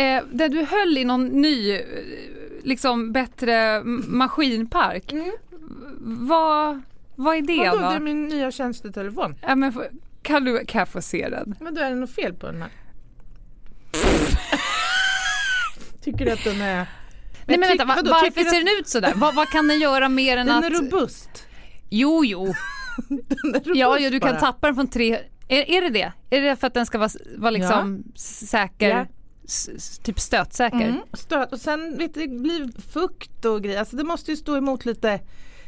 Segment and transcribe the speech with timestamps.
[0.00, 1.80] eh, där du höll i någon ny, eh,
[2.62, 5.12] liksom bättre maskinpark.
[5.12, 5.30] Mm.
[6.00, 6.80] Vad,
[7.14, 7.88] vad är det Vadå, då?
[7.88, 9.34] det är min nya tjänstetelefon.
[9.42, 9.72] Ja, men,
[10.22, 11.54] kan, du, kan jag få se den?
[11.60, 12.70] Men då är det något fel på den här.
[16.02, 16.86] Tycker du att den är...
[17.46, 19.12] Nej men vänta, va, vadå, varför ser den ut sådär?
[19.16, 20.64] Vad, vad kan den göra mer än Den att...
[20.64, 21.46] är robust.
[21.90, 22.44] Jo, jo.
[23.08, 24.40] Den är robust Ja, ja, du kan bara.
[24.40, 25.18] tappa den från tre...
[25.48, 26.12] Är, är det det?
[26.30, 28.88] Är det för att den ska vara, vara liksom säker?
[28.88, 29.06] Ja.
[30.02, 30.88] Typ stötsäker?
[30.88, 31.52] Mm, stöt.
[31.52, 33.78] Och sen vet du, det blir fukt och grejer.
[33.78, 35.20] Alltså det måste ju stå emot lite,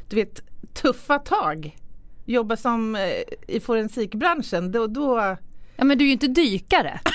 [0.08, 0.40] du vet,
[0.74, 1.76] tuffa tag.
[2.24, 5.36] Jobba som eh, i forensikbranschen, då, då
[5.76, 7.00] Ja, men du är ju inte dykare.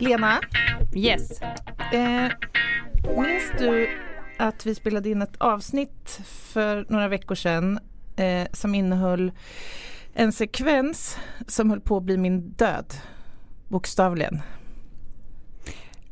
[0.00, 0.40] Lena,
[0.94, 1.40] Yes.
[1.92, 2.28] eh,
[3.16, 3.88] minns du
[4.38, 7.78] att vi spelade in ett avsnitt för några veckor sedan
[8.16, 9.32] eh, som innehöll
[10.14, 12.94] en sekvens som höll på att bli min död,
[13.68, 14.42] bokstavligen.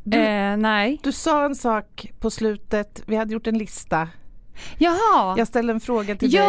[0.02, 1.00] Du, Eh, nej.
[1.02, 4.08] du sa en sak på slutet, vi hade gjort en lista.
[4.78, 5.34] Jaha.
[5.38, 6.40] Jag ställde en fråga till dig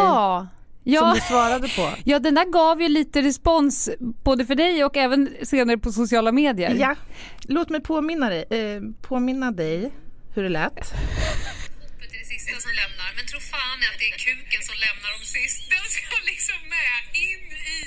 [0.84, 1.00] ja.
[1.00, 1.90] som du svarade på.
[2.04, 6.32] ja, den där gav ju lite respons både för dig och även senare på sociala
[6.32, 6.74] medier.
[6.74, 6.96] Ja,
[7.42, 9.92] låt mig påminna dig, eh, påminna dig
[10.34, 10.74] hur det lät.
[10.74, 13.16] Det sista som lämnar.
[13.16, 15.70] Men tro fan att det är kuken som lämnar dem sist.
[15.70, 17.80] Den ska liksom med in i...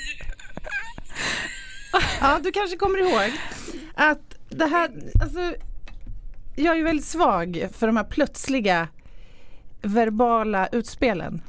[2.20, 3.32] Ja, du kanske kommer ihåg
[3.94, 4.90] att det här,
[5.22, 5.54] alltså
[6.56, 8.88] jag är ju väldigt svag för de här plötsliga
[9.82, 11.42] verbala utspelen.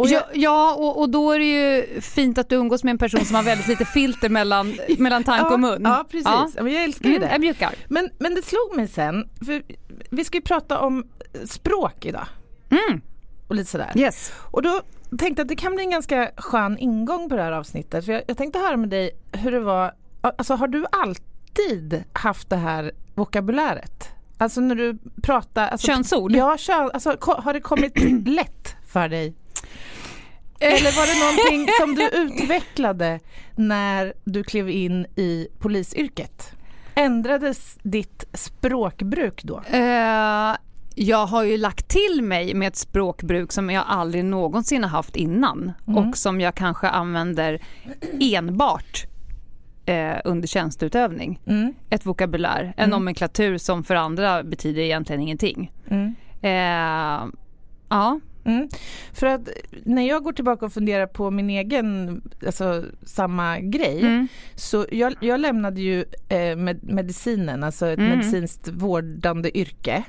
[0.00, 2.90] Och jag, Ja, ja och, och då är det ju fint att du umgås med
[2.90, 5.80] en person som har väldigt lite filter mellan, mellan tanke ja, och mun.
[5.84, 6.24] Ja, precis.
[6.24, 6.50] Ja.
[6.54, 7.38] Men jag älskar ju Mm, det.
[7.38, 7.74] mjukar.
[7.88, 9.62] Men, men det slog mig sen, för
[10.10, 11.06] vi ska ju prata om
[11.44, 12.26] språk idag.
[12.70, 13.00] Mm.
[13.48, 13.92] Och lite sådär.
[13.94, 14.32] Yes.
[14.50, 14.80] Och då
[15.18, 18.04] tänkte att det kan bli en ganska skön ingång på det här avsnittet.
[18.04, 22.50] För jag, jag tänkte höra med dig hur det var, alltså har du alltid haft
[22.50, 24.08] det här vokabuläret?
[24.38, 25.68] Alltså när du pratar...
[25.68, 26.32] Alltså, Könsord?
[26.32, 27.92] Ja, kön, alltså, har det kommit
[28.26, 29.34] lätt för dig?
[30.60, 33.20] Eller var det någonting som du utvecklade
[33.56, 36.52] när du klev in i polisyrket?
[36.94, 39.62] Ändrades ditt språkbruk då?
[39.70, 40.56] Eh,
[40.94, 45.16] jag har ju lagt till mig med ett språkbruk som jag aldrig någonsin har haft
[45.16, 46.08] innan Mm.
[46.08, 47.60] och som jag kanske använder
[48.20, 49.06] enbart
[49.86, 51.40] eh, under tjänsteutövning.
[51.46, 51.74] Mm.
[51.90, 55.72] Ett vokabulär, en nomenklatur som för andra betyder egentligen ingenting.
[55.90, 56.14] Mm.
[56.42, 57.30] Eh,
[57.88, 58.68] ja, Mm.
[59.12, 59.48] För att
[59.84, 64.28] när jag går tillbaka och funderar på min egen, alltså samma grej, mm.
[64.54, 68.18] så jag, jag lämnade ju eh, med, medicinen, alltså ett Mm.
[68.18, 70.04] medicinskt vårdande yrke.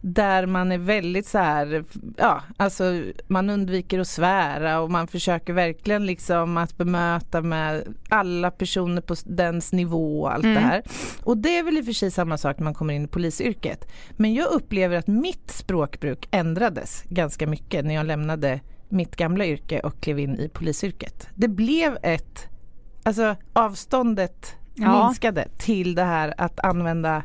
[0.00, 1.84] Där man är väldigt så här,
[2.16, 8.50] ja alltså man undviker att svära och man försöker verkligen liksom att bemöta med alla
[8.50, 10.54] personer på dens nivå och allt Mm.
[10.54, 10.82] det här.
[11.24, 13.08] Och det är väl i och för sig samma sak när man kommer in i
[13.08, 13.92] polisyrket.
[14.16, 19.80] Men jag upplever att mitt språkbruk ändrades ganska mycket när jag lämnade mitt gamla yrke
[19.80, 21.28] och klev in i polisyrket.
[21.34, 22.48] Det blev ett,
[23.02, 25.04] alltså avståndet Ja.
[25.06, 27.22] minskade till det här att använda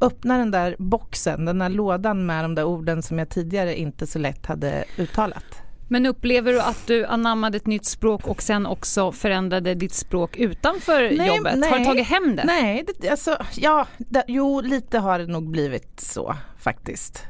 [0.00, 4.06] öppna den där boxen, den där lådan med de där orden som jag tidigare inte
[4.06, 5.44] så lätt hade uttalat.
[5.90, 10.36] Men upplever du att du anammade ett nytt språk och sen också förändrade ditt språk
[10.36, 11.52] utanför Nej, jobbet?
[11.52, 11.84] Har du nej.
[11.84, 12.44] tagit hem det?
[12.44, 17.26] Nej, det, alltså, ja, det, jo lite har det nog blivit så faktiskt.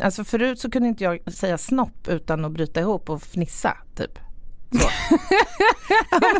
[0.00, 4.18] Alltså förut så kunde inte jag säga snopp utan att bryta ihop och fnissa typ.
[4.72, 4.78] Så.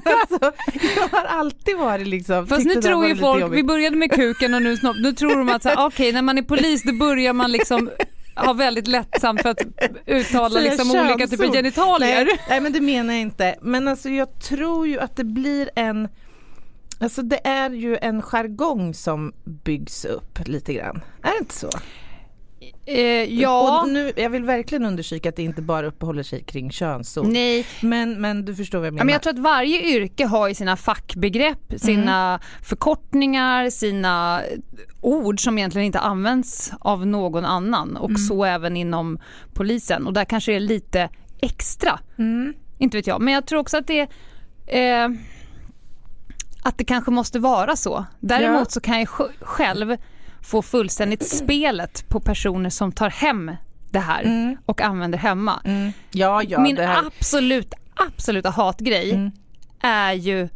[0.05, 0.53] Alltså,
[0.97, 3.59] jag har alltid varit liksom Fast nu tror ju folk, jobbigt.
[3.59, 6.43] vi började med kuken och nu snopp, nu tror de att okej när man är
[6.43, 7.91] polis då börjar man liksom
[8.37, 9.63] ha väldigt lättsamt för att
[10.07, 12.25] uttala liksom olika typer av genitalier.
[12.25, 13.55] Nej, nej men det menar jag inte.
[13.63, 16.09] Men alltså jag tror ju att det blir en
[17.03, 21.01] Alltså det är ju en jargong som byggs upp lite grann.
[21.23, 21.71] Är det inte så?
[22.87, 26.71] Eh, ja, Och nu, jag vill verkligen understryka att det inte bara uppehåller sig kring
[26.71, 27.27] könsord.
[27.27, 27.67] nej.
[27.83, 29.05] Men, men du förstår vad jag Ja, menar.
[29.05, 34.41] men jag tror att varje yrke har ju sina fackbegrepp, sina förkortningar, sina
[35.01, 39.19] ord som egentligen inte används av någon annan och så även inom
[39.55, 41.09] polisen och där kanske det är lite
[41.41, 41.99] extra.
[42.19, 42.55] Mm.
[42.79, 44.01] Inte vet jag, men jag tror också att det
[44.67, 45.09] eh,
[46.63, 48.05] att det kanske måste vara så.
[48.21, 48.65] Däremot Ja.
[48.71, 49.97] så kan jag sj- själv
[50.43, 53.51] få fullständigt spelet på personer som tar hem
[53.91, 54.57] det här Mm.
[54.67, 55.61] och använder hemma.
[55.65, 55.93] Mm.
[56.11, 56.61] Ja, ja.
[56.61, 59.31] Min absolut, absoluta hatgrej Mm.
[59.83, 60.49] är ju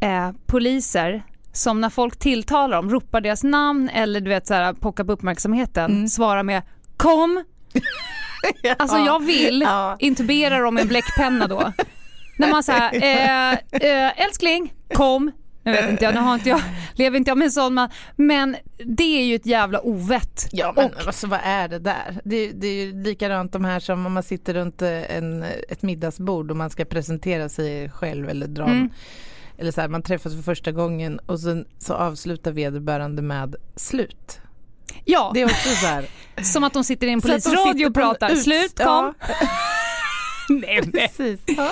[0.00, 1.22] eh, poliser
[1.52, 5.12] som när folk tilltalar dem, ropar deras namn eller du vet så här, pockar på
[5.12, 6.08] uppmärksamheten, Mm.
[6.08, 6.62] svarar med
[6.96, 7.44] kom.
[8.78, 9.96] Alltså jag vill Ja.
[9.98, 11.72] intubera dem med en bläckpenna då.
[12.38, 13.52] När man säger eh,
[13.90, 15.32] eh, älskling kom.
[15.64, 16.60] Nu vet inte jag, nu har inte jag,
[16.94, 18.56] lever inte jag med en sån man, men
[18.86, 20.48] det är ju ett jävla ovett.
[20.52, 22.20] Ja men Och- alltså, vad är det där?
[22.24, 25.82] Det, det är ju likadant de här som om man sitter runt eh, en, ett
[25.82, 28.90] middagsbord och man ska presentera sig själv eller dra Mm.
[29.58, 34.40] eller så här, man träffas för första gången och sen så avslutar vederbörande med slut.
[35.04, 36.06] Ja, Det är också så här.
[36.42, 38.30] som att de sitter i en polisradio och pratar.
[38.30, 38.86] ut- Slut, kom.
[38.86, 39.14] Ja,
[40.48, 41.08] Nej, nej.
[41.16, 41.40] precis.
[41.46, 41.70] Ja.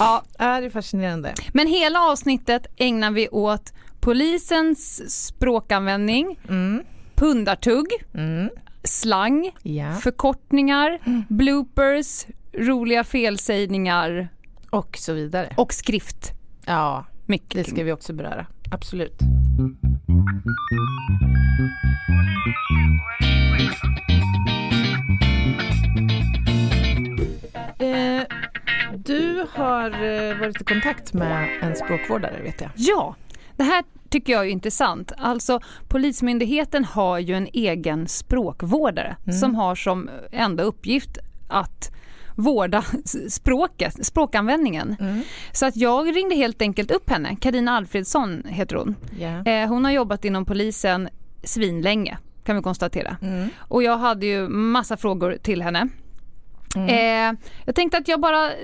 [0.00, 1.34] Ja, det är fascinerande.
[1.52, 6.82] Men hela avsnittet ägnar vi åt polisens språkanvändning, Mm.
[7.14, 8.50] pundartugg, Mm.
[8.84, 9.92] slang, Ja.
[9.92, 10.98] förkortningar,
[11.28, 14.28] bloopers, roliga felsägningar
[14.70, 15.54] Och så vidare.
[15.56, 16.32] och skrift.
[16.66, 17.64] Ja, Mycket.
[17.64, 18.46] det ska vi också beröra.
[18.70, 19.18] Absolut.
[29.10, 32.70] Du har eh, varit i kontakt med en språkvårdare vet jag.
[32.74, 33.16] Ja,
[33.56, 35.12] det här tycker jag är intressant.
[35.18, 41.18] Alltså Polismyndigheten har ju en egen språkvårdare som har som enda uppgift
[41.48, 41.90] att
[42.36, 42.84] vårda
[43.28, 44.96] språket, språkanvändningen.
[45.52, 48.96] Så att jag ringde helt enkelt upp henne, Karina Alfredsson heter hon.
[49.46, 51.08] Eh, hon har jobbat inom polisen
[51.42, 53.16] svinlänge kan vi konstatera.
[53.22, 53.48] Mm.
[53.58, 55.88] Och jag hade ju massa frågor till henne.
[56.76, 56.88] Mm.
[56.88, 58.56] Eh, jag tänkte att jag bara eh,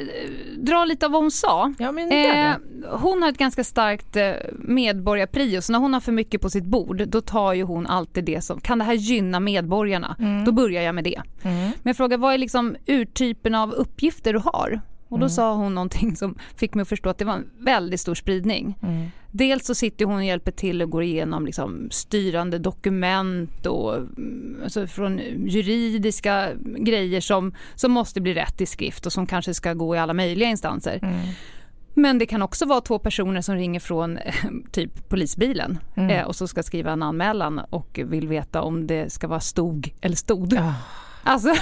[0.56, 1.74] drar lite av vad hon sa.
[1.78, 2.56] Ja, Eh,
[2.90, 6.64] hon har ett ganska starkt eh, medborgarprio, så när hon har för mycket på sitt
[6.64, 10.16] bord då tar ju hon alltid det som, kan det här gynna medborgarna?
[10.46, 11.22] Då börjar jag med det.
[11.42, 11.56] Mm.
[11.62, 14.80] Men jag frågar vad är liksom urtypen av uppgifter du har?
[15.08, 18.00] Och då sa hon någonting som fick mig att förstå att det var en väldigt
[18.00, 18.78] stor spridning.
[18.82, 19.06] Mm.
[19.30, 24.60] Dels så sitter hon och hjälper till och går igenom liksom styrande dokument och mm,
[24.62, 26.48] alltså från juridiska
[26.78, 30.14] grejer som, som måste bli rätt i skrift och som kanske ska gå i alla
[30.14, 30.98] möjliga instanser.
[31.02, 31.20] Mm.
[31.94, 34.18] Men det kan också vara två personer som ringer från
[34.72, 36.10] typ polisbilen Mm.
[36.10, 39.94] eh, och så ska skriva en anmälan och vill veta om det ska vara stod
[40.00, 40.54] eller stod.
[40.58, 40.74] Ah.
[41.22, 41.54] Alltså,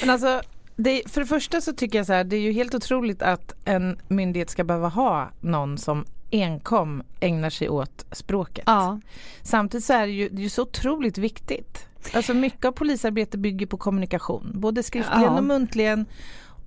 [0.00, 0.40] Men alltså,
[0.76, 3.54] det, för det första så tycker jag så här, det är ju helt otroligt att
[3.64, 8.64] en myndighet ska behöva ha någon som enkom ägnar sig åt språket.
[8.66, 9.00] ja.
[9.42, 11.86] Samtidigt så är det ju, det är ju så otroligt viktigt.
[12.14, 15.38] Alltså mycket av polisarbete bygger på kommunikation, både skriftligen Ja.
[15.38, 16.06] och muntligen.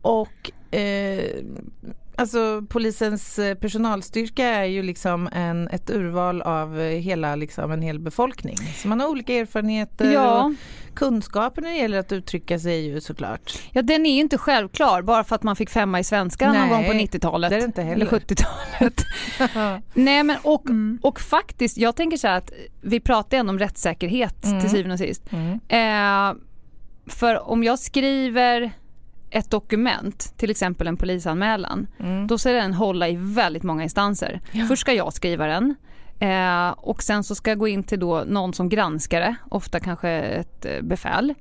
[0.02, 1.24] Och eh,
[2.18, 7.82] alltså polisens eh, personalstyrka är ju liksom en, ett urval av eh, hela liksom en
[7.82, 8.58] hel befolkning.
[8.58, 10.44] Så man har olika erfarenheter Ja.
[10.46, 10.54] och
[10.96, 13.54] kunskaper när det gäller att uttrycka sig ju såklart.
[13.72, 16.56] ja, den är ju inte självklar bara för att man fick femma i svenska någon
[16.56, 17.50] Nej, gång på 90-talet.
[17.50, 18.06] det är det inte heller.
[18.08, 19.02] Eller 70-talet.
[19.94, 21.00] Nej men och, Mm.
[21.02, 24.62] och faktiskt, jag tänker så här att vi pratar ändå om rättssäkerhet Mm.
[24.62, 25.24] till syvende och sist.
[25.32, 25.60] Mm.
[25.68, 26.36] Eh,
[27.14, 28.72] för om jag skriver
[29.30, 32.28] ett dokument, till exempel en polisanmälan, Mm.
[32.28, 34.42] då ska den hålla i väldigt många instanser.
[34.68, 35.76] Först ska jag skriva den
[36.20, 39.80] eh, och sen så ska jag gå in till då någon som granskar det, ofta
[39.80, 41.34] kanske ett eh, befäl.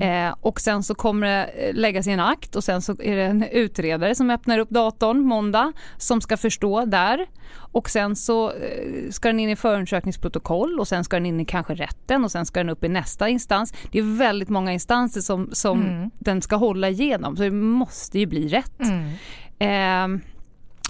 [0.00, 3.16] Eh, och sen så kommer det eh, läggas i en akt och sen så är
[3.16, 7.26] det en utredare som öppnar upp datorn måndag som ska förstå där.
[7.54, 11.44] Och sen så eh, ska den in i förundersökningsprotokoll och sen ska den in i
[11.44, 13.74] kanske rätten och sen ska den upp i nästa instans.
[13.92, 16.10] Det är väldigt många instanser som, som Mm.
[16.18, 18.80] den ska hålla igenom så det måste ju bli rätt.
[18.80, 20.16] Mm.
[20.16, 20.22] Eh,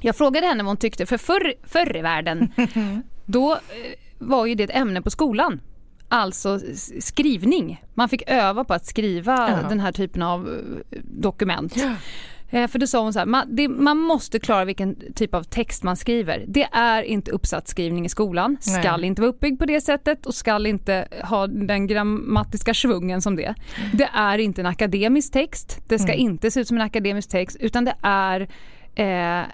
[0.02, 2.52] jag frågade henne vad hon tyckte, för förr, förr i världen
[3.26, 3.58] då eh,
[4.18, 5.60] var ju det ett ämne på skolan.
[6.08, 6.58] Alltså
[7.00, 7.82] skrivning.
[7.94, 9.68] Man fick öva på att skriva Ja.
[9.68, 10.48] den här typen av
[10.90, 11.76] eh, dokument.
[12.50, 15.42] Eh, För då sa hon så här, man, det, man måste klara vilken typ av
[15.42, 16.44] text man skriver.
[16.48, 19.06] Det är inte uppsatsskrivning i skolan, skall Nej.
[19.08, 23.54] inte vara uppbyggd på det sättet och skall inte ha den grammatiska svungen som det.
[23.92, 27.56] Det är inte en akademisk text, det ska inte se ut som en akademisk text
[27.60, 28.40] utan det är
[28.94, 29.46] eh,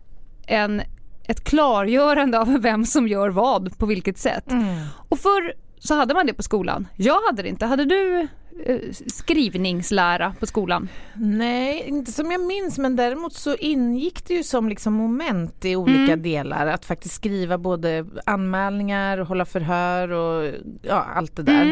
[0.47, 0.83] en,
[1.29, 4.51] ett klargörande av vem som gör vad på vilket sätt.
[4.51, 4.77] Mm.
[5.09, 6.89] Och förr så hade man det på skolan.
[6.97, 7.67] Jag hade det inte.
[7.67, 8.29] Hade du
[8.67, 10.89] eh, skrivningslära på skolan?
[11.15, 15.77] Nej, inte som jag minns men däremot så ingick det ju som liksom moment i
[15.77, 16.23] olika Mm.
[16.23, 21.63] delar att faktiskt skriva både anmälningar och hålla förhör och ja, allt det där.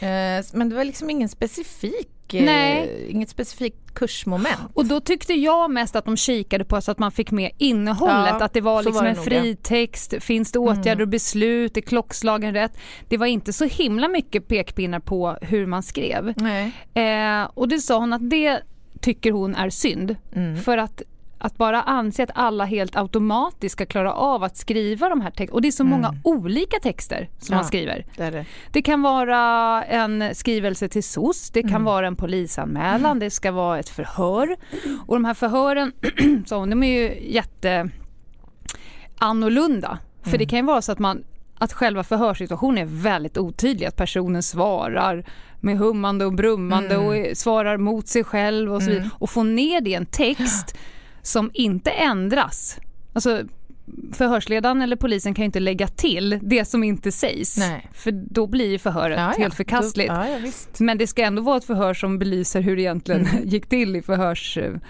[0.00, 0.38] Mm.
[0.38, 3.06] Eh, men det var liksom ingen specifik, Nej.
[3.08, 4.70] inget specifikt kursmoment.
[4.74, 8.34] Och då tyckte jag mest att de kikade på så att man fick med innehållet,
[8.38, 9.40] Ja, att det var liksom var det en nog, ja.
[9.42, 12.72] fri text, finns det åtgärder och beslut, är klockslagen rätt?
[13.08, 16.28] Det var inte så himla mycket pekpinnar på hur man skrev.
[16.94, 18.62] Eh, och det sa hon att det
[19.00, 20.16] tycker hon är synd.
[20.34, 20.56] Mm.
[20.56, 21.02] För att
[21.44, 25.54] att bara anse att alla helt automatiskt ska klara av att skriva de här texterna.
[25.54, 27.56] Och det är så många olika texter som Ja.
[27.56, 28.06] man skriver.
[28.16, 28.44] Det det.
[28.72, 31.84] Det kan vara en skrivelse till SOS, det kan Mm.
[31.84, 34.56] vara en polisanmälan, det ska vara ett förhör.
[35.06, 35.92] Och de här förhören,
[36.46, 37.90] så, de är ju jätte
[39.18, 39.98] annorlunda.
[40.22, 40.38] För Mm.
[40.38, 41.24] det kan ju vara så att man
[41.58, 45.24] att själva förhörssituationen är väldigt otydlig, att personen svarar
[45.60, 47.06] med hummande och brummande Mm.
[47.06, 49.10] och svarar mot sig själv och så vidare.
[49.18, 50.76] Och få ner det i en text
[51.24, 52.78] som inte ändras.
[53.12, 53.42] Alltså
[54.12, 57.56] förhörsledaren eller polisen kan ju inte lägga till det som inte sägs.
[57.58, 57.88] Nej.
[57.92, 59.42] För då blir ju förhöret Ja, ja.
[59.42, 60.08] helt förkastligt.
[60.12, 60.26] Ja.
[60.78, 63.42] Men det ska ändå vara ett förhör som belyser hur det egentligen Mm.
[63.48, 64.80] gick till i förhörssituationen.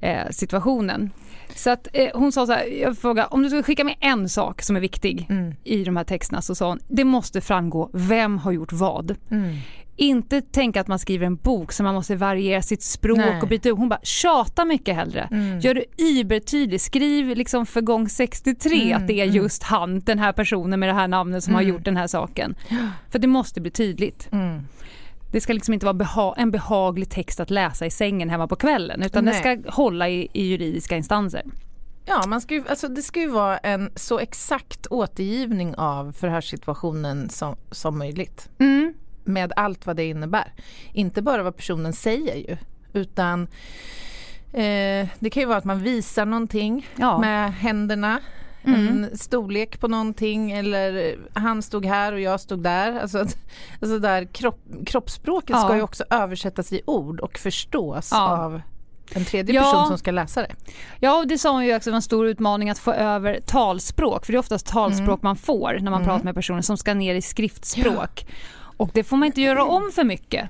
[0.00, 1.10] Eh, situationen.
[1.54, 4.28] så att eh, hon sa så här, jag frågade om du skulle skicka med en
[4.28, 5.54] sak som är viktig Mm.
[5.64, 9.16] i de här texterna så sa hon, det måste framgå vem har gjort vad.
[9.30, 9.56] Mm.
[10.00, 13.40] Inte tänka att man skriver en bok så man måste variera sitt språk Nej.
[13.42, 13.76] och byta ut.
[13.76, 15.28] Hon bara, tjata mycket hellre.
[15.30, 15.60] Mm.
[15.60, 16.82] Gör det übertydligt.
[16.84, 19.36] Skriv liksom för gång 63 Mm, att det är mm.
[19.36, 21.74] just han, den här personen med det här namnet som har Mm.
[21.74, 22.54] gjort den här saken.
[23.10, 24.28] För det måste bli tydligt.
[24.32, 24.60] Mm.
[25.32, 28.56] Det ska liksom inte vara beha- en behaglig text att läsa i sängen hemma på
[28.56, 29.34] kvällen utan Nej.
[29.34, 31.42] det ska hålla i, i juridiska instanser.
[32.06, 37.28] Ja, man ska ju, alltså det ska ju vara en så exakt återgivning av förhörssituationen
[37.30, 38.48] som, som möjligt.
[38.58, 38.94] Mm.
[39.28, 40.52] Med allt vad det innebär.
[40.92, 42.56] Inte bara vad personen säger ju,
[42.92, 43.42] utan
[44.52, 47.18] eh, det kan ju vara att man visar någonting Ja.
[47.18, 48.20] med händerna.
[48.64, 48.88] Mm.
[48.88, 53.00] En storlek på någonting eller han stod här och jag stod där.
[53.00, 53.18] Alltså,
[53.80, 55.60] alltså där kropp, kroppsspråket Ja.
[55.64, 58.38] ska ju också översättas i ord och förstås Ja.
[58.38, 58.60] av
[59.14, 59.62] en tredje Ja.
[59.62, 60.54] person som ska läsa det.
[61.00, 64.26] Ja, och det sa hon ju också var en stor utmaning att få över talspråk,
[64.26, 66.04] för det är oftast talspråk man får när man Mm.
[66.04, 68.26] pratar med personer som ska ner i skriftspråk.
[68.78, 70.48] Och det får man inte göra om för mycket.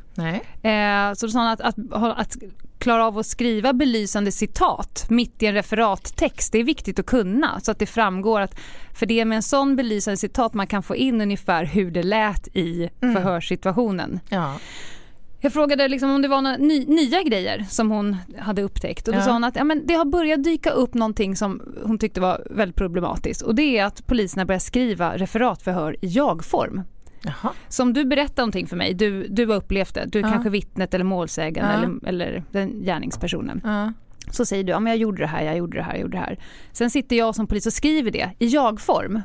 [0.63, 2.37] Eh, så hon att, att, att
[2.79, 7.61] klara av att skriva belysande citat mitt i en referattext, det är viktigt att kunna
[7.61, 8.55] så att det framgår att
[8.95, 12.03] för det är med en sån belysande citat man kan få in ungefär hur det
[12.03, 13.15] lät i Mm.
[13.15, 14.21] förhörssituationen.
[14.29, 14.55] Ja.
[15.41, 19.15] Jag frågade liksom om det var några ny, nya grejer som hon hade upptäckt och
[19.15, 19.25] då Ja.
[19.25, 22.47] sa hon att ja, men det har börjat dyka upp någonting som hon tyckte var
[22.51, 26.83] väldigt problematiskt och det är att poliserna börjar skriva referatförhör i jag-form.
[27.43, 27.53] Jaha.
[27.69, 30.31] Så om du berättar någonting för mig, du, du har upplevt det, du är Ja.
[30.33, 33.61] kanske vittnet eller målsägaren eller, eller den gärningspersonen.
[34.31, 36.17] Så säger du, ja men jag gjorde det här, jag gjorde det här, jag gjorde
[36.17, 36.39] det här.
[36.73, 39.21] Sen sitter jag som polis och skriver det i jag-form.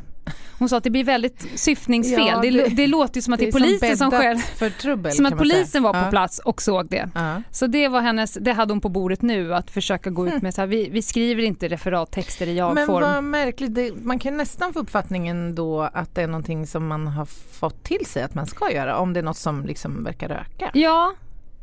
[0.59, 2.27] Hon sa att det blir väldigt syftningsfel.
[2.27, 4.69] Ja, det, det- det låter som att det är, som polisen som, bäddat själv, för
[4.69, 5.11] trubbel.
[5.11, 6.09] som att polisen var på Ja.
[6.09, 7.09] plats och såg det.
[7.15, 7.41] Ja.
[7.51, 10.53] Så det var hennes, det hade hon på bordet nu att försöka gå ut med
[10.53, 13.01] så här, vi, vi skriver inte referattexter i Men jag-form.
[13.01, 17.25] vad märkligt, man kan nästan få uppfattningen då att det är någonting som man har
[17.51, 20.71] fått till sig att man ska göra om det är något som liksom verkar öka.
[20.73, 21.13] Ja,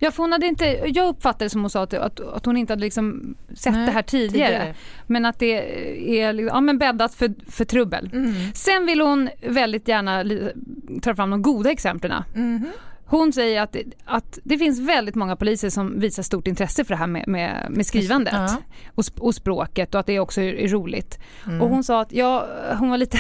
[0.02, 2.57] ja för hon hade inte, jag uppfattade det som hon sa att, att, att hon
[2.57, 4.75] inte hade liksom sett Nej, det här tidigare.
[5.07, 5.54] Men att det
[6.21, 8.11] är liksom, ja, men bäddat för, för trubbel.
[8.12, 8.35] Mm.
[8.54, 10.25] Sen vill hon väldigt gärna
[11.02, 12.23] ta fram de goda exemplen.
[12.35, 12.66] Mhm.
[13.04, 16.99] Hon säger att, att det finns väldigt många poliser som visar stort intresse för det
[16.99, 18.57] här med, med, med skrivandet Ja.
[18.95, 21.19] och, och språket och att det också är, är roligt.
[21.47, 21.62] Mm.
[21.62, 22.47] Och hon sa att ja,
[22.78, 23.19] hon var lite,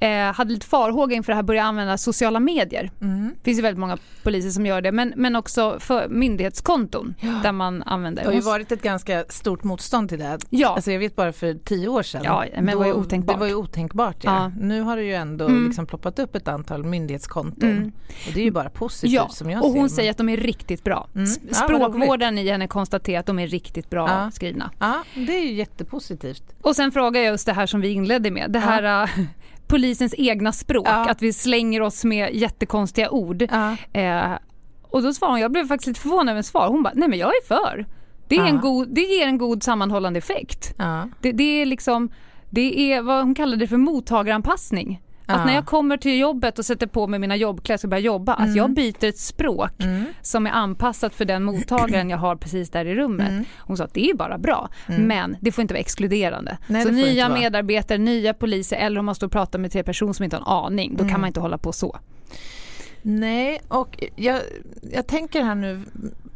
[0.00, 2.90] eh, hade lite farhågor inför det här börja använda sociala medier.
[3.00, 3.30] Mm.
[3.38, 7.52] Det finns ju väldigt många poliser som gör det men, men också för myndighetskonton där
[7.52, 10.38] man använder Det har ju varit ett ganska stort motstånd till det.
[10.50, 10.68] Ja.
[10.68, 12.20] Alltså jag vet bara för tio år sedan.
[12.24, 13.36] Ja, men det var ju otänkbart.
[13.36, 14.34] Det var ju otänkbart ja.
[14.34, 14.52] Ja.
[14.60, 15.64] Nu har det ju ändå Mm.
[15.66, 17.70] liksom ploppat upp ett antal myndighetskonton.
[17.70, 17.92] Mm.
[18.26, 19.94] Och det är ju bara positivt Ja, som jag och ser hon det.
[19.94, 21.08] säger att de är riktigt bra.
[21.14, 21.30] Mm.
[21.48, 24.30] Ja, Språkvården i henne konstaterar att de är riktigt bra Ja.
[24.30, 24.70] skrivna.
[24.78, 26.42] Ja, det är ju jättepositivt.
[26.62, 28.64] Och sen frågar jag just det här som vi inledde med, det Ja.
[28.66, 29.08] här äh,
[29.70, 31.10] polisens egna språk, Ja.
[31.10, 33.42] att vi slänger oss med jättekonstiga ord.
[33.50, 33.76] Ja.
[34.00, 34.32] Eh,
[34.82, 37.18] och då svarade hon, jag blev faktiskt lite förvånad över svar, hon bara, nej men
[37.18, 37.86] jag är för.
[38.28, 38.46] Det, är Ja.
[38.48, 40.74] en god, det ger en god sammanhållande effekt.
[41.20, 42.10] Det, det är liksom,
[42.50, 45.00] det är vad hon kallade det för mottagaranpassning.
[45.34, 48.34] Att när jag kommer till jobbet och sätter på mig mina jobbkläder och börjar jobba,
[48.34, 50.04] att jag byter ett språk Mm.
[50.22, 53.28] som är anpassat för den mottagaren jag har precis där i rummet.
[53.28, 53.44] Mm.
[53.58, 56.58] Hon sa att det är bara bra, men det får inte vara exkluderande.
[56.66, 60.12] Nej, så nya medarbetare, nya poliser eller om man står och pratar med tre personer
[60.12, 61.12] som inte har en aning, då Mm.
[61.12, 61.98] kan man inte hålla på så.
[63.02, 64.40] Nej, och jag,
[64.92, 65.80] jag tänker här nu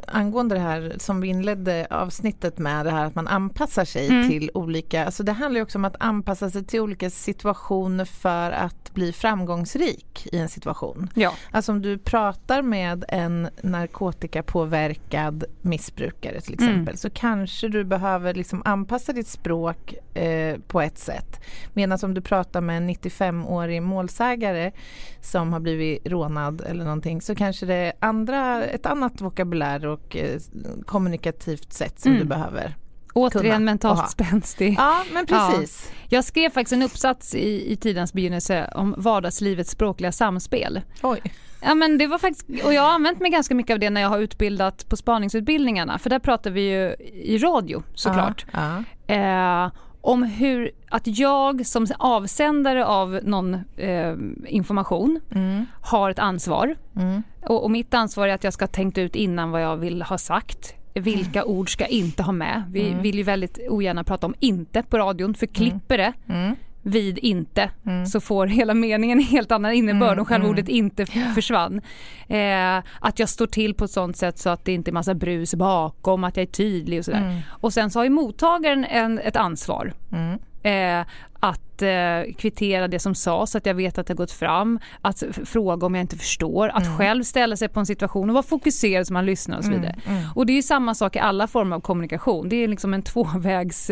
[0.08, 4.28] angående det här som vi inledde avsnittet med, det här att man anpassar sig Mm.
[4.28, 8.50] till olika, alltså det handlar ju också om att anpassa sig till olika situationer för
[8.50, 11.10] att bli framgångsrik i en situation.
[11.14, 11.32] Ja.
[11.50, 16.68] Alltså om du pratar med en narkotikapåverkad missbrukare till Mm.
[16.70, 21.40] exempel så kanske du behöver liksom anpassa ditt språk eh, på ett sätt.
[21.72, 24.72] Medan om du pratar med en 95-årig målsägare
[25.20, 30.16] som har blivit rånad eller någonting så kanske det är andra, ett annat vokabulär och
[30.16, 30.40] eh,
[30.86, 32.22] kommunikativt sätt som Mm.
[32.22, 32.74] du behöver
[33.16, 34.74] Återigen mentalt spänstig.
[34.78, 35.92] Ja, men precis.
[36.08, 40.80] Jag skrev faktiskt en uppsats i, i tidens begynnelse om vardagslivets språkliga samspel.
[41.02, 41.22] Oj.
[41.62, 44.00] Ja, men det var faktiskt, och jag har använt mig ganska mycket av det när
[44.00, 48.46] jag har utbildat på spaningsutbildningarna, för där pratar vi ju i radio såklart.
[48.52, 48.84] Ja.
[49.14, 49.70] Eh,
[50.04, 54.14] om hur, att jag som avsändare av någon eh,
[54.46, 55.66] information Mm.
[55.80, 56.76] har ett ansvar.
[56.96, 57.22] Mm.
[57.42, 60.02] Och, och mitt ansvar är att jag ska ha tänkt ut innan vad jag vill
[60.02, 60.74] ha sagt.
[60.94, 62.62] Vilka ord ska jag inte ha med?
[62.72, 63.02] Vi Mm.
[63.02, 66.56] vill ju väldigt ogärna prata om inte på radion, för klipper det Mm.
[66.86, 68.06] Vid inte Mm.
[68.06, 70.50] så får hela meningen en helt annan innebörd Mm, om själva mm.
[70.50, 71.80] ordet inte f- försvann.
[72.28, 75.14] Eh, att jag står till på ett sånt sätt så att det inte är massa
[75.14, 77.18] brus bakom, att jag är tydlig och sådär.
[77.18, 77.40] Mm.
[77.48, 79.92] Och sen så har ju mottagaren en, ett ansvar.
[80.12, 80.38] Mm.
[80.62, 81.06] Eh,
[81.40, 84.78] att eh, kvittera det som sades så att jag vet att det har gått fram.
[85.00, 86.68] Att fråga om jag inte förstår.
[86.68, 86.98] Att Mm.
[86.98, 89.96] själv ställa sig på en situation och vara fokuserad så man lyssnar och så vidare.
[90.06, 90.18] Mm.
[90.18, 90.30] Mm.
[90.34, 92.48] Och det är samma sak i alla former av kommunikation.
[92.48, 93.90] Det är liksom en tvåvägs...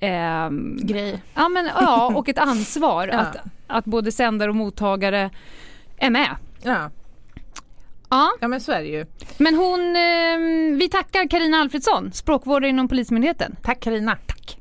[0.00, 0.50] Eh,
[0.86, 1.22] Grej.
[1.34, 3.18] Ja, men, ja och ett ansvar Ja.
[3.18, 3.36] att,
[3.66, 5.30] att både sändare och mottagare
[5.96, 6.36] är med.
[6.62, 6.90] Ja.
[8.10, 9.06] Ja, ja, men så är det ju.
[9.38, 13.56] men hon, eh, vi tackar Karina Alfredsson, språkvårdare inom Polismyndigheten.
[13.62, 14.16] Tack Karina.
[14.26, 14.58] Tack.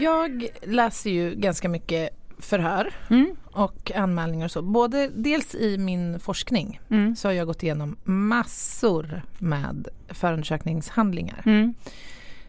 [0.00, 3.36] Jag läser ju ganska mycket förhör Mm.
[3.54, 4.62] Och anmälningar och så.
[4.62, 7.16] Både dels i min forskning Mm.
[7.16, 11.42] så har jag gått igenom massor med förundersökningshandlingar.
[11.46, 11.74] Mm.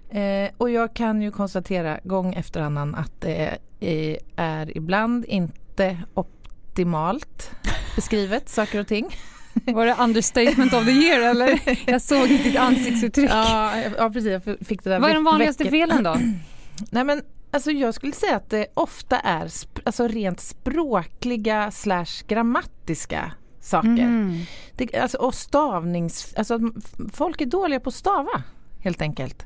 [0.10, 5.98] Eh, och jag kan ju konstatera gång efter annan att det är, är ibland inte
[6.14, 7.52] optimalt
[7.96, 9.10] beskrivet saker och ting.
[9.66, 11.60] Var det understatement of the year eller?
[11.92, 13.30] Jag såg ditt ansiktsuttryck.
[13.30, 16.16] Ja, ja precis, jag fick det där Vad är de vanligaste felen då?
[16.92, 17.22] Nej men
[17.56, 23.88] alltså jag skulle säga att det ofta är sp- alltså rent språkliga slash grammatiska saker.
[23.90, 24.42] Mhm.
[24.76, 26.34] Det, alltså, och stavnings...
[26.38, 26.60] Alltså
[27.14, 28.44] folk är dåliga på att stava
[28.80, 29.46] helt enkelt.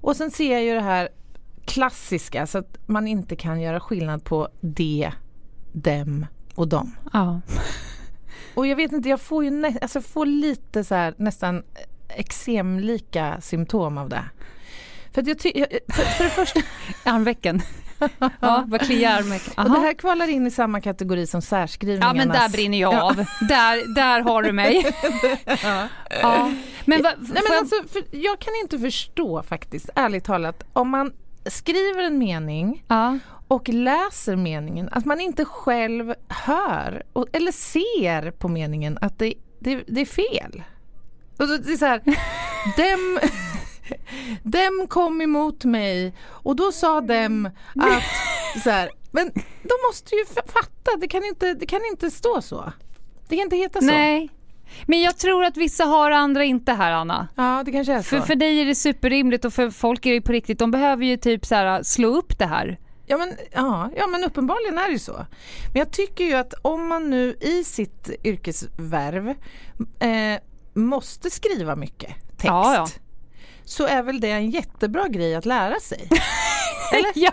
[0.00, 1.08] Och sen ser jag ju det här
[1.64, 5.10] klassiska så att man inte kan göra skillnad på de,
[5.72, 6.96] dem och dem.
[7.12, 7.40] Ja.
[8.54, 11.62] Och jag vet inte, jag får ju nä- alltså får lite så här nästan
[12.08, 14.24] eksemlika symptom av det.
[15.16, 16.60] För att jag ty- jag- för, för det första,
[17.04, 17.62] Armvecken.
[18.40, 19.52] Ja, vad kliar armvecken.
[19.56, 22.16] och det här kvalar in i samma kategori som Ja särskrivningarnas...
[22.16, 23.14] men där brinner jag av.
[23.48, 24.86] Där, där har du mig.
[26.22, 26.52] Ja.
[26.84, 31.12] Men, va, Nej, men alltså, för jag kan inte förstå faktiskt, ärligt talat, om man
[31.46, 33.18] skriver en mening ja.
[33.48, 39.34] och läser meningen, att man inte själv hör och, eller ser på meningen att det,
[39.60, 40.62] det, det är fel.
[41.38, 42.00] Och det är så här,
[42.76, 43.18] dem,
[44.42, 49.30] dem kom emot mig och då sa dem att så här, men
[49.62, 52.72] de måste ju fatta, det kan, inte, det kan inte stå så.
[53.28, 53.86] Det kan inte heta så.
[53.86, 54.30] Nej.
[54.86, 57.28] Men jag tror att vissa har andra inte här Anna.
[57.34, 58.04] Ja, det kanske är så.
[58.04, 60.58] För, för dig är det superrimligt och för folk är det på riktigt.
[60.58, 62.78] De behöver ju typ så här, slå upp det här.
[63.06, 65.26] Ja men, ja, ja men uppenbarligen är det ju så.
[65.72, 69.28] Men jag tycker ju att om man nu i sitt yrkesvärv
[69.98, 70.40] eh,
[70.74, 72.86] måste skriva mycket text Ja, ja.
[73.68, 76.08] Så är väl det en jättebra grej att lära sig.
[77.14, 77.32] ja,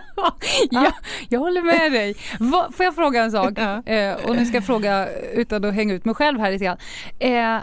[0.72, 0.91] ja,
[1.30, 2.15] jag håller med dig.
[2.39, 3.54] Va, får jag fråga en sak?
[3.58, 3.84] Ja.
[3.93, 6.78] Eh, och nu ska jag fråga utan att hänga ut mig själv här lite grann.
[7.19, 7.58] Eh,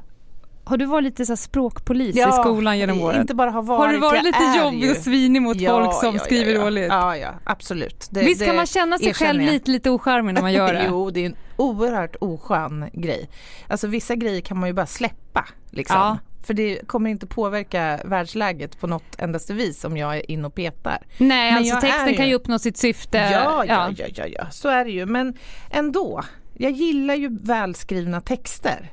[0.64, 3.20] har du varit lite så språkpolis i skolan genom åren?
[3.20, 4.90] Inte bara har varit, Har du varit lite jobbig ju.
[4.90, 6.64] och svinig mot Ja, folk som ja, skriver ja, ja.
[6.64, 6.88] dåligt?
[6.88, 8.09] Ja, ja, absolut.
[8.11, 9.52] Det, Visst kan det man känna sig själv jag.
[9.52, 10.87] lite, lite ocharmig när man gör det?
[10.88, 13.30] jo, det är en oerhört oskön grej.
[13.68, 15.48] Alltså vissa grejer kan man ju bara släppa.
[15.70, 16.18] Liksom.
[16.42, 20.55] För det kommer inte påverka världsläget på något endaste vis om jag är in och
[20.55, 20.98] petar.
[21.18, 23.18] Nej, Men alltså texten ju- kan ju uppnå sitt syfte.
[23.18, 25.07] Ja, ja, ja, ja, ja, så är det ju.
[25.07, 25.35] Men
[25.70, 26.24] ändå,
[26.55, 28.92] jag gillar ju välskrivna texter.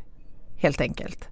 [0.60, 1.28] Helt enkelt.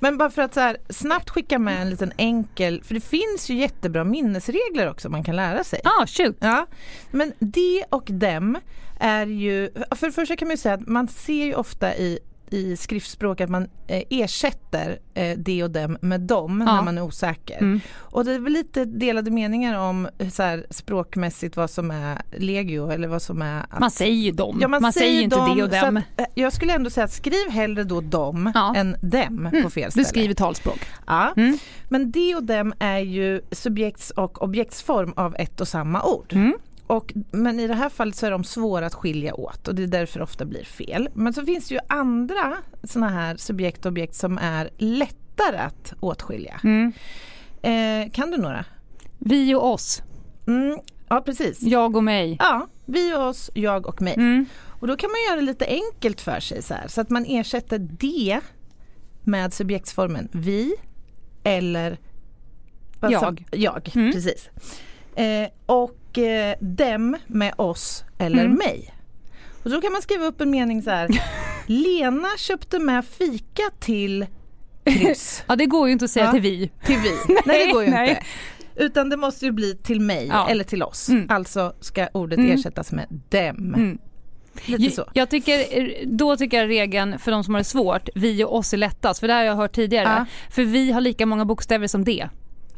[0.00, 3.50] Men bara för att så här, snabbt skicka med en liten enkel, för det finns
[3.50, 5.80] ju jättebra minnesregler också man kan lära sig.
[5.84, 6.36] Ah, shoot.
[6.40, 6.66] Ja,
[7.10, 8.58] men de och dem
[9.00, 12.18] är ju, för det första kan man ju säga att man ser ju ofta i
[12.50, 16.74] i skriftspråk att man eh, ersätter eh, de och dem med dem Ja.
[16.74, 17.58] när man är osäker.
[17.58, 17.80] Mm.
[17.96, 22.22] Och det är väl lite delade meningar om eh, så här, språkmässigt vad som är
[22.38, 24.58] legio eller vad som är att Man säger ju dem.
[24.60, 25.96] Ja, man, säger ju inte dem, det och så dem.
[25.96, 28.74] Att, eh, jag skulle ändå säga att skriv hellre då dem Ja.
[28.76, 30.04] än dem på fel ställe.
[30.04, 30.80] Du skriver talspråk.
[31.06, 31.32] Ja.
[31.36, 31.58] Mm.
[31.88, 36.34] Men de och dem är ju subjekts och objektsform av ett och samma ord.
[36.96, 39.82] Och, men i det här fallet så är de svåra att skilja åt och det
[39.82, 41.08] är därför det ofta blir fel.
[41.14, 45.94] Men så finns det ju andra såna här subjekt och objekt som är lättare att
[46.00, 46.60] åtskilja.
[46.64, 46.92] Mm.
[47.62, 48.64] Eh, kan du några?
[49.18, 50.02] Vi och oss.
[50.46, 50.78] Mm,
[51.08, 51.62] ja precis.
[51.62, 52.36] Jag och mig.
[52.40, 54.14] Ja, Vi och oss, jag och mig.
[54.14, 54.46] Mm.
[54.80, 57.24] Och då kan man göra det lite enkelt för sig så här, så att man
[57.24, 58.40] ersätter det
[59.22, 60.74] med subjektsformen vi
[61.44, 61.98] eller
[63.00, 63.44] Jag.
[63.52, 64.12] jag, Mm.
[64.12, 64.48] precis.
[65.16, 68.56] Eh, och eh, dem med oss eller Mm.
[68.58, 68.94] mig.
[69.64, 71.08] Och så kan man skriva upp en mening så här.
[71.66, 74.26] Lena köpte med fika till
[74.84, 75.44] kryss.
[75.48, 76.32] Ja det går ju inte att säga Ja.
[76.32, 76.70] till vi.
[76.84, 77.34] Till vi.
[77.46, 78.08] Nej, det går ju nej.
[78.10, 78.22] inte.
[78.84, 80.48] Utan det måste ju bli till mig Ja.
[80.48, 81.08] eller till oss.
[81.08, 81.26] Mm.
[81.30, 82.50] Alltså ska ordet Mm.
[82.52, 83.74] ersättas med dem.
[83.74, 83.98] Mm.
[84.66, 85.04] Lite så.
[85.14, 88.72] Jag tycker, då tycker jag regeln för de som har det svårt, vi och oss
[88.72, 89.20] är lättast.
[89.20, 90.08] För det här har jag hört tidigare.
[90.18, 90.26] Ja.
[90.54, 92.28] För vi har lika många bokstäver som det.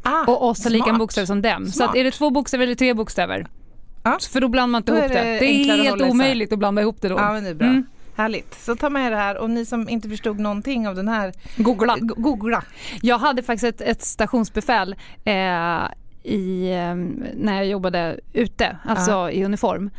[0.08, 1.66] Ah, Och oss har lika bokstäver som dem.
[1.66, 1.90] Så Smart.
[1.90, 3.46] att är det två bokstäver eller tre bokstäver?
[4.02, 4.18] Ja.
[4.32, 5.14] För då blandar man inte Då ihop det.
[5.14, 6.10] det Det är att helt isär.
[6.10, 7.14] omöjligt att blanda ihop det då.
[7.18, 7.66] Ja men det är bra.
[7.68, 7.86] Mm.
[8.16, 8.54] Härligt.
[8.60, 11.96] Så ta med det här och ni som inte förstod någonting av den här, Googla.
[12.00, 12.62] go- googla.
[13.02, 15.34] Jag hade faktiskt ett, ett stationsbefäl eh,
[16.22, 16.94] i, eh,
[17.36, 19.90] när jag jobbade ute, alltså i uniform.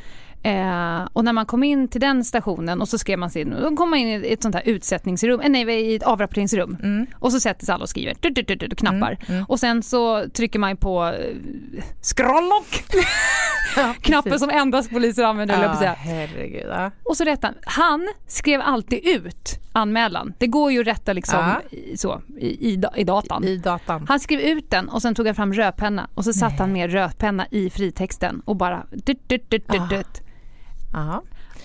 [0.44, 3.56] Eh, och när man kom in till den stationen och så skrev man sig in,
[3.62, 6.78] då kom man in i ett sånt här utsättningsrum, eh, nej i ett avrapporteringsrum.
[6.84, 7.06] Mm.
[7.20, 9.12] Och så sätter sig alla och skriver, du, du, du, du, knappar.
[9.12, 9.46] Mm, mm.
[9.46, 11.36] Och sen så trycker man på eh,
[12.02, 12.84] scrolllock,
[14.02, 15.94] knappen som endast poliser använder Ja, säga.
[15.94, 16.68] herregud.
[16.70, 16.92] Ja.
[17.04, 18.08] Och så rättade han.
[18.28, 20.34] Skrev alltid ut anmälan.
[20.38, 21.78] Det går ju att rätta liksom Ja.
[21.78, 23.44] i, så, i, i, i datan.
[23.44, 24.06] I datan.
[24.10, 26.92] Han skrev ut den och sen tog han fram rödpenna och så satte han med
[26.92, 29.88] rödpenna i fritexten och bara dut, dut, dut, dut, Ah.
[30.94, 31.24] Aha.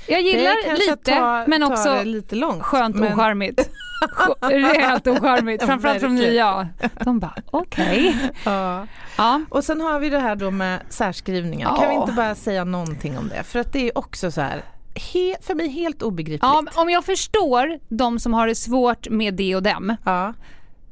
[0.08, 2.62] Jag gillar lite tar- men också lite långt.
[2.62, 3.70] skönt men- ocharmigt.
[4.40, 6.68] Rejält ocharmigt, framförallt från nya.
[7.04, 8.16] De bara okej.
[8.44, 8.87] Ja.
[9.18, 9.40] Ja.
[9.48, 11.68] Och sen har vi det här då med särskrivningar.
[11.68, 11.76] Ja.
[11.80, 13.42] Kan vi inte bara säga någonting om det?
[13.42, 14.62] För att det är också så här,
[14.94, 16.42] he, för mig helt obegripligt.
[16.42, 20.35] ja, om jag förstår de som har det svårt med det och dem Ja.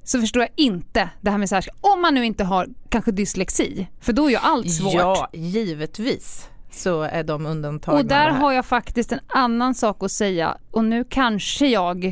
[0.04, 1.76] så förstår jag inte det här med särskilt.
[1.80, 4.94] Om man nu inte har kanske dyslexi, för då är ju allt svårt.
[4.94, 7.98] Ja, givetvis så är de undantagna.
[8.00, 12.04] Och där har jag faktiskt en annan sak att säga och nu kanske jag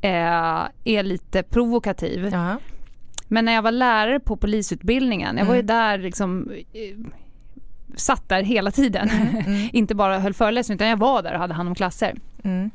[0.00, 2.28] eh, är lite provokativ.
[2.32, 2.56] Ja.
[3.28, 5.66] Men när jag var lärare på polisutbildningen, jag var ju Mm.
[5.66, 6.96] där liksom eh,
[7.96, 9.08] satt där hela tiden.
[9.10, 9.68] Mm.
[9.72, 12.14] Inte bara höll föreläsningar utan jag var där och hade hand om klasser.
[12.44, 12.70] Mm.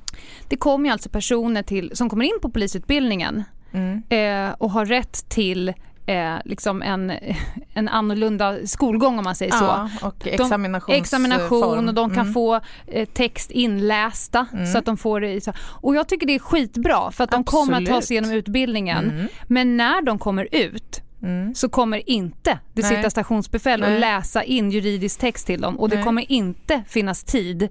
[0.48, 4.04] Det kommer ju alltså personer till, som kommer in på polisutbildningen Mm.
[4.10, 5.74] eh, och har rätt till
[6.06, 7.12] eh, liksom en,
[7.74, 9.64] en annorlunda skolgång om man säger så.
[9.66, 11.02] Ja, och examinationsform.
[11.02, 12.34] examination och de kan Mm.
[12.34, 14.66] få eh, text inlästa Mm.
[14.68, 15.54] så att de får det så.
[15.60, 18.04] Och jag tycker det är skitbra för att de kommer att ta Absolut.
[18.06, 19.10] sig igenom utbildningen.
[19.12, 19.28] Mm.
[19.48, 21.56] Men när de kommer ut Mm.
[21.56, 22.96] så kommer inte det Nej.
[22.96, 24.00] sitta stationsbefäl och Nej.
[24.00, 26.04] läsa in juridisk text till dem och det Nej.
[26.06, 27.70] kommer inte finnas tid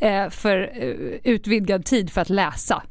[0.00, 0.88] eh, för eh,
[1.32, 2.82] utvidgad tid för att läsa.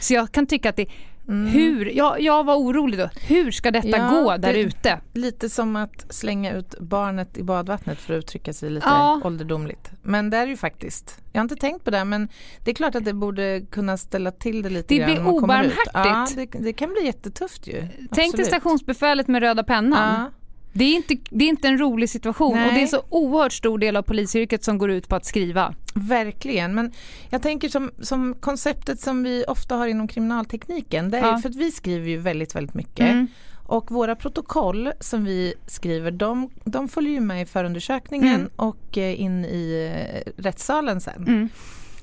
[0.00, 0.86] Så jag kan tycka att det
[1.30, 4.14] hur, jag, jag var orolig då, hur ska detta Mm.
[4.14, 5.00] Ja, gå där det- ute?
[5.12, 9.20] Lite som att slänga ut barnet i badvattnet för att uttrycka sig lite Ja.
[9.24, 9.90] ålderdomligt.
[10.02, 12.28] Men det är ju faktiskt, jag har inte tänkt på det men
[12.64, 15.24] det är klart att det borde kunna ställa till det lite Det grann blir när
[15.24, 15.72] man kommer ut.
[15.94, 16.54] obarmhärtigt.
[16.54, 17.86] Ja, det, det kan bli jättetufft ju.
[18.12, 18.46] Tänk Absolut.
[18.46, 20.30] stationsbefälet med röda pennan.
[20.72, 22.68] Det är, inte, det är inte en rolig situation Nej.
[22.68, 25.74] och det är så oerhört stor del av polisyrket som går ut på att skriva.
[25.94, 26.92] Verkligen, men
[27.30, 31.38] jag tänker som, som konceptet som vi ofta har inom kriminaltekniken, det är Ja.
[31.38, 33.10] för att vi skriver ju väldigt, väldigt mycket.
[33.10, 33.26] Mm.
[33.66, 38.50] Och våra protokoll som vi skriver, de, de följer ju med i förundersökningen Mm.
[38.56, 39.92] och eh, in i
[40.26, 41.24] eh, rättssalen sen.
[41.28, 41.48] Mm.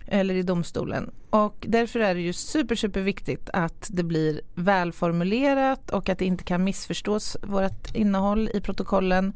[0.07, 1.11] Eller i domstolen.
[1.29, 6.25] Och därför är det ju super, super viktigt att det blir välformulerat och att det
[6.25, 9.33] inte kan missförstås vårt innehåll i protokollen.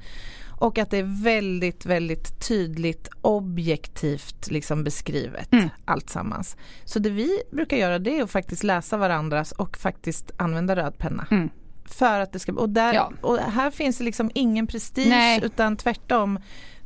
[0.60, 5.70] Och att det är väldigt, väldigt tydligt objektivt liksom beskrivet Mm.
[5.86, 6.58] allt sammans.
[6.86, 10.98] Så det vi brukar göra det är att faktiskt läsa varandras och faktiskt använda röd
[10.98, 11.28] penna.
[11.32, 11.50] Mm.
[11.86, 13.12] För att det ska, och, där, Ja.
[13.22, 15.40] och här finns det liksom ingen prestige Nej.
[15.44, 16.40] utan tvärtom.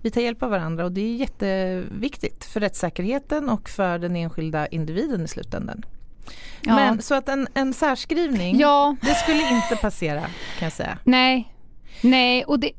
[0.06, 4.68] Vi tar hjälp av varandra och det är jätteviktigt för rättssäkerheten och för den enskilda
[4.68, 5.86] individen i slutändan.
[6.62, 6.76] Ja.
[6.76, 10.98] Men så att en, en särskrivning, ja, det skulle inte passera kan jag säga.
[11.04, 11.52] nej.
[12.02, 12.72] Nej, och det,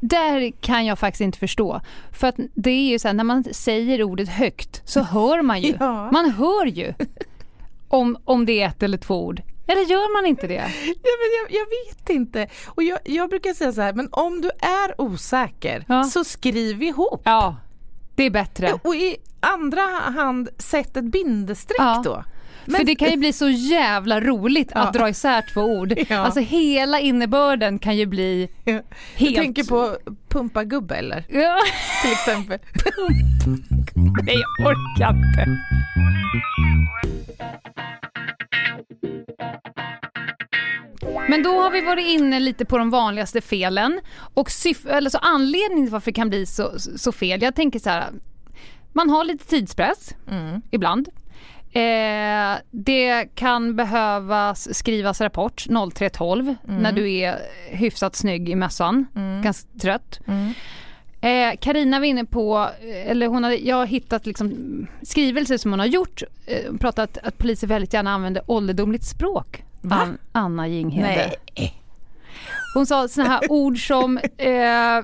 [0.00, 1.80] där kan jag faktiskt inte förstå.
[2.12, 5.60] För att det är ju så här, när man säger ordet högt så hör man
[5.60, 5.74] ju.
[5.80, 6.10] Ja.
[6.12, 6.94] Man hör ju
[7.88, 9.42] om, om det är ett eller två ord.
[9.68, 10.54] Eller gör man inte det?
[10.84, 12.46] Ja, men jag, jag vet inte.
[12.66, 16.04] Och jag, jag brukar säga så här, men om du är osäker Ja.
[16.04, 17.22] så skriv ihop.
[17.24, 17.56] Ja,
[18.14, 18.72] det är bättre.
[18.84, 19.80] Och i andra
[20.16, 22.02] hand, sätt ett bindestreck Ja.
[22.04, 22.24] då.
[22.76, 24.80] För det kan ju bli så jävla roligt Ja.
[24.80, 25.94] att dra isär två ord.
[26.08, 26.16] Ja.
[26.18, 28.82] Alltså hela innebörden kan ju bli Du
[29.16, 29.36] helt...
[29.36, 29.96] tänker på
[30.28, 31.24] pumpa gubbe eller?
[31.28, 31.58] Ja,
[32.02, 32.58] Till exempel.
[34.24, 35.60] nej jag orkar inte.
[41.28, 44.00] Men då har vi varit inne lite på de vanligaste felen
[44.34, 47.42] och syf- eller så anledningen till varför det kan bli så, så fel.
[47.42, 48.06] Jag tänker så här,
[48.92, 50.62] man har lite tidspress Mm.
[50.70, 51.08] ibland.
[51.72, 57.38] Eh, det kan behövas skrivas rapport 03.12 när du är
[57.70, 59.06] hyfsat snygg i mössan,
[59.42, 60.20] ganska trött.
[60.26, 60.52] Mm.
[61.20, 64.52] Eh, Karina var inne på, eh, eller hon hade, jag har hittat liksom
[65.02, 69.64] skrivelser som hon har gjort, eh, pratat att poliser väldigt gärna använder ålderdomligt språk.
[69.88, 69.96] Va?
[69.96, 71.32] An, Anna Jinghede.
[71.56, 71.74] Nej.
[72.74, 75.00] Hon sa såna här ord som eh,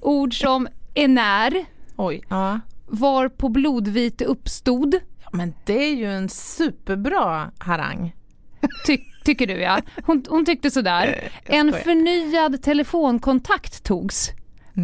[0.00, 1.64] ord som enär,
[1.96, 2.22] Oj.
[2.28, 2.60] Ja.
[2.86, 5.28] var på blodvite uppstod, ja.
[5.32, 8.14] Men det är ju en superbra harang.
[8.86, 9.80] ty, tycker du ja.
[10.06, 11.30] Hon, hon tyckte sådär.
[11.44, 14.30] En förnyad telefonkontakt togs.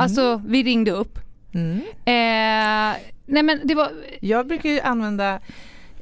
[0.00, 1.18] Alltså vi ringde upp.
[1.54, 1.76] Mm.
[2.04, 5.40] Eh, nej men det var, Jag brukar ju använda,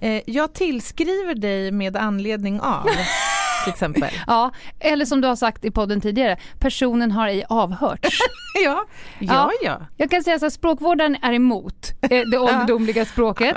[0.01, 2.83] eh, jag tillskriver dig med anledning av,
[3.65, 4.11] till exempel.
[4.27, 8.19] ja, eller som du har sagt i podden tidigare, personen har ej avhörts.
[8.65, 8.85] Ja,
[9.19, 9.81] ja, ja.
[9.97, 13.57] Jag kan säga så här, språkvårdaren är emot eh, det ålderdomliga språket.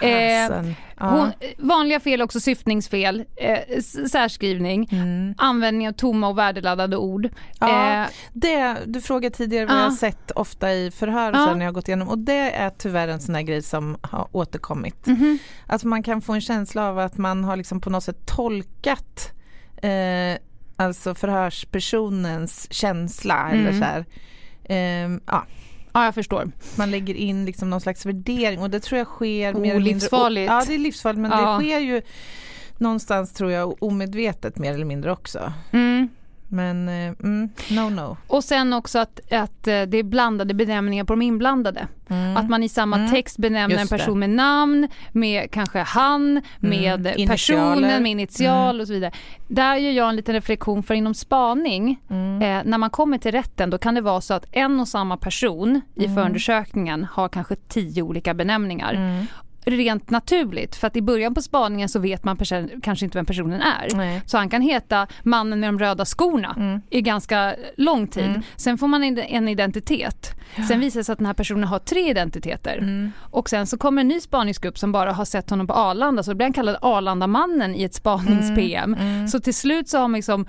[0.00, 0.62] Ja.
[1.00, 5.34] Hon, vanliga fel också syftningsfel, eh, särskrivning, Mm.
[5.38, 7.28] användning av tomma och värdeladdade ord.
[7.60, 8.02] Ja.
[8.02, 9.80] Eh, Det, du frågade tidigare vad Ja.
[9.80, 12.70] jag har sett ofta i förhör och när jag har gått igenom och det är
[12.70, 15.06] tyvärr en sån här grej som har återkommit.
[15.06, 15.38] mhm.
[15.66, 19.32] Att man kan få en känsla av att man har liksom på något sätt tolkat
[19.82, 20.36] eh,
[20.76, 23.78] alltså förhörspersonens känsla eller Mm.
[23.78, 24.04] så här.
[24.64, 25.44] Ehm, ja,
[25.92, 26.50] Ja, jag förstår.
[26.76, 29.80] man lägger in liksom någon slags värdering och det tror jag sker Oh, mer eller
[29.80, 30.50] mindre- livsfarligt.
[30.50, 31.52] Ja, det är livsfarligt men Ja.
[31.52, 32.02] det sker ju
[32.78, 35.52] någonstans tror jag omedvetet mer eller mindre också.
[35.72, 36.08] Mm.
[36.52, 38.16] Men eh, mm, no no.
[38.26, 41.86] Och sen också att, att eh, det är blandade benämningar på de inblandade.
[42.08, 42.36] Mm.
[42.36, 43.10] Att man i samma Mm.
[43.10, 43.98] text benämner en det.
[43.98, 47.26] person med namn, med kanske han, med Initialer.
[47.26, 49.12] personen, med initial och så vidare.
[49.48, 52.42] Där gör jag en liten reflektion för inom spaning, Mm.
[52.42, 55.16] eh, när man kommer till rätten då kan det vara så att en och samma
[55.16, 56.14] person i Mm.
[56.16, 59.26] förundersökningen har kanske tio olika benämningar.
[59.74, 59.84] Mm.
[59.84, 63.26] Rent naturligt, för att i början på spaningen så vet man person, kanske inte vem
[63.26, 63.88] personen är.
[63.94, 64.22] Nej.
[64.26, 66.80] Så han kan heta mannen med de röda skorna Mm.
[66.90, 68.24] i ganska lång tid.
[68.24, 68.42] Mm.
[68.56, 70.30] Sen får man en- en identitet.
[70.68, 72.78] Sen visar det sig att den här personen har tre identiteter.
[72.78, 73.12] Mm.
[73.18, 76.34] Och sen så kommer en ny spaningsgrupp som bara har sett honom på Arlanda så
[76.34, 78.96] blir han kallad Arlandamannen i ett spanings-PM.
[79.28, 80.46] Så till slut så har man liksom Mm.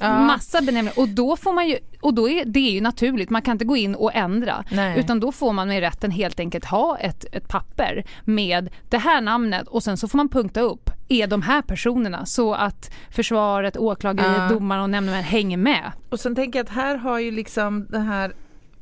[0.00, 0.18] Ja.
[0.20, 3.42] massa benämningar och då får man ju, och då är det är ju naturligt, man
[3.42, 4.64] kan inte gå in och ändra.
[4.70, 4.98] Nej.
[5.00, 9.20] Utan då får man med rätten helt enkelt ha ett, ett papper med det här
[9.20, 13.76] namnet och sen så får man punkta upp, är de här personerna så att försvaret,
[13.76, 14.48] åklageriet, Ja.
[14.48, 15.92] domaren och nämndemän hänger med.
[16.08, 18.32] Och sen tänker jag att här har ju liksom den här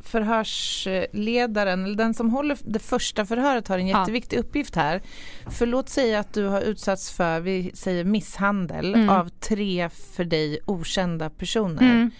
[0.03, 4.01] förhörsledaren, eller den som håller det första förhöret har en Ja.
[4.01, 5.01] jätteviktig uppgift här.
[5.51, 9.09] För låt säga att du har utsatts för, vi säger misshandel Mm.
[9.09, 11.83] av tre för dig okända personer.
[11.83, 12.11] Mm.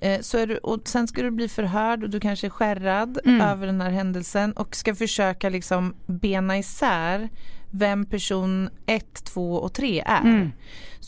[0.00, 3.40] Eh, Så du, och sen ska du bli förhörd och du kanske är skärrad Mm.
[3.40, 7.28] över den här händelsen och ska försöka liksom bena isär
[7.70, 10.20] vem person 1, 2 och 3 är.
[10.20, 10.52] Mm.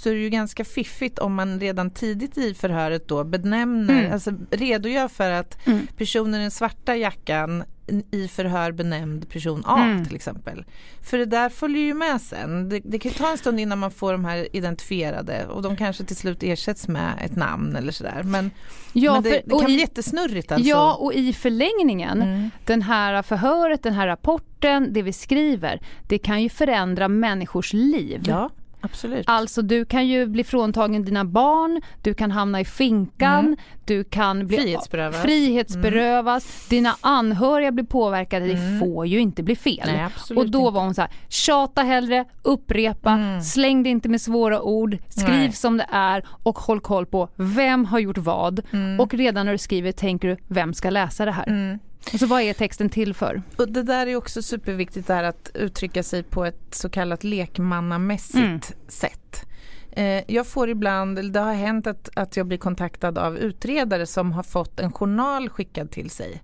[0.01, 4.13] Så är det ju ganska fiffigt om man redan tidigt i förhöret då benämner, Mm.
[4.13, 5.87] alltså redogör för att Mm.
[5.97, 7.65] personen i den svarta jackan
[8.11, 10.05] i förhör benämnd person A Mm.
[10.05, 10.65] till exempel.
[11.03, 12.69] För det där följer ju med sen.
[12.69, 16.05] Det, det kan ta en stund innan man får de här identifierade och de kanske
[16.05, 18.23] till slut ersätts med ett namn eller sådär.
[18.25, 18.51] Men,
[18.93, 20.69] Ja, men det, för- det kan bli i- jättesnurrigt alltså.
[20.69, 22.51] Ja, och i förlängningen, Mm.
[22.65, 28.23] den här förhöret, den här rapporten, det vi skriver, det kan ju förändra människors liv.
[28.27, 29.25] ja absolut.
[29.29, 34.47] Alltså du kan ju bli fråntagen dina barn, du kan hamna i finkan, du kan
[34.47, 35.23] bli Frihetsberövas.
[35.23, 38.81] frihetsberövas dina anhöriga blir påverkade, det Mm.
[38.81, 39.87] får ju inte bli fel.
[39.87, 43.41] Nej, och då var hon så här, tjata hellre, upprepa, Mm.
[43.43, 45.53] släng det inte med svåra ord, skriv Nej.
[45.53, 48.61] som det är och håll koll på vem har gjort vad.
[48.99, 51.79] Och redan när du skriver tänker du, vem ska läsa det här?
[52.07, 52.15] Mm.
[52.15, 53.43] Och så vad är texten till för?
[53.57, 58.37] Och det där är också superviktigt där att uttrycka sig på ett så kallat lekmannamässigt
[58.37, 58.61] Mm.
[58.89, 59.47] sätt.
[59.93, 64.33] Eh, jag får ibland, det har hänt att, att jag blir kontaktad av utredare som
[64.33, 66.43] har fått en journal skickad till sig.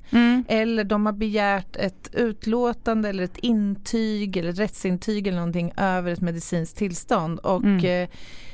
[0.49, 6.13] Eller de har begärt ett utlåtande eller ett intyg eller ett rättsintyg eller någonting över
[6.13, 7.39] ett medicinskt tillstånd.
[7.39, 7.85] Och Mm.
[7.85, 8.09] eh,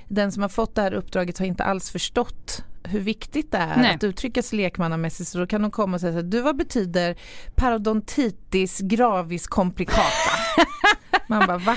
[0.09, 3.77] den som har fått det här uppdraget har inte alls förstått hur viktigt det är
[3.77, 3.95] Nej.
[3.95, 6.57] att uttrycka sig lekmannamässigt så då kan de komma och säga så här, du vad
[6.57, 7.17] betyder
[7.55, 10.03] parodontitis gravis complicata?
[11.27, 11.77] Man bara va?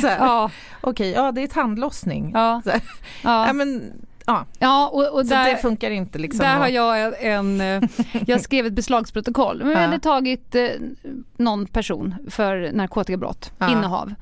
[0.00, 2.30] Så här, Ja, Okej, ja det är tandlossning.
[2.34, 2.80] ja, Så här,
[3.22, 3.46] ja.
[3.46, 3.92] Ja, men,
[4.26, 4.44] ja.
[4.58, 6.38] ja och, och Så där, det funkar inte liksom.
[6.40, 7.82] Där har jag en, eh,
[8.26, 9.58] jag skrev ett beslagsprotokoll.
[9.58, 10.68] Men vi hade tagit eh,
[11.36, 13.70] någon person för narkotikabrott, Ja.
[13.72, 14.14] innehav.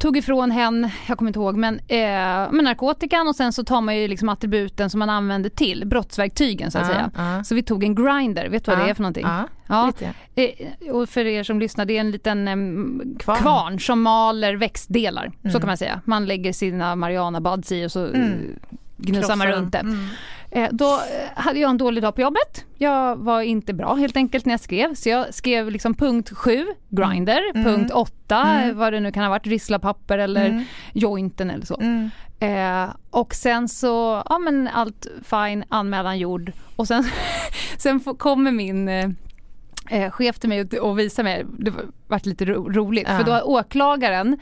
[0.00, 3.80] Tog ifrån hen, jag kommer inte ihåg, men eh, med narkotikan och sen så tar
[3.80, 7.10] man ju liksom attributen som man använder till, brottsverktygen så att Ja, säga.
[7.16, 7.44] ja.
[7.44, 9.26] Så vi tog en grinder, vet du vad Ja, det är för någonting?
[9.68, 9.92] Ja.
[10.34, 13.38] Eh, och för er som lyssnar, det är en liten em, Kvarn.
[13.38, 13.80] kvarn.
[13.80, 15.32] som maler växtdelar.
[15.42, 15.60] Så Mm.
[15.60, 16.00] kan man säga.
[16.04, 18.22] Man lägger sina marijuana buds i och så Mm.
[18.22, 19.78] eh, gnusar man runt det.
[19.78, 20.06] Mm.
[20.52, 22.64] Eh, då eh, hade jag en dålig dag på jobbet.
[22.78, 24.94] Jag var inte bra helt enkelt när jag skrev.
[24.94, 27.64] Så jag skrev liksom punkt 7, grinder, Mm.
[27.64, 28.78] punkt 8, Mm.
[28.78, 30.64] vad det nu kan ha varit, risslapapper eller Mm.
[30.92, 31.80] jointen eller så.
[31.80, 32.10] Mm.
[32.40, 36.52] Eh, och sen så, ja men allt fine, anmälan gjord.
[36.76, 37.04] Och sen,
[37.78, 39.08] sen kommer min eh,
[39.90, 41.44] eh, chef till mig och- och visar mig,
[42.10, 43.16] det var- vart lite ro, roligt, Ja.
[43.18, 44.38] för då har åklagaren,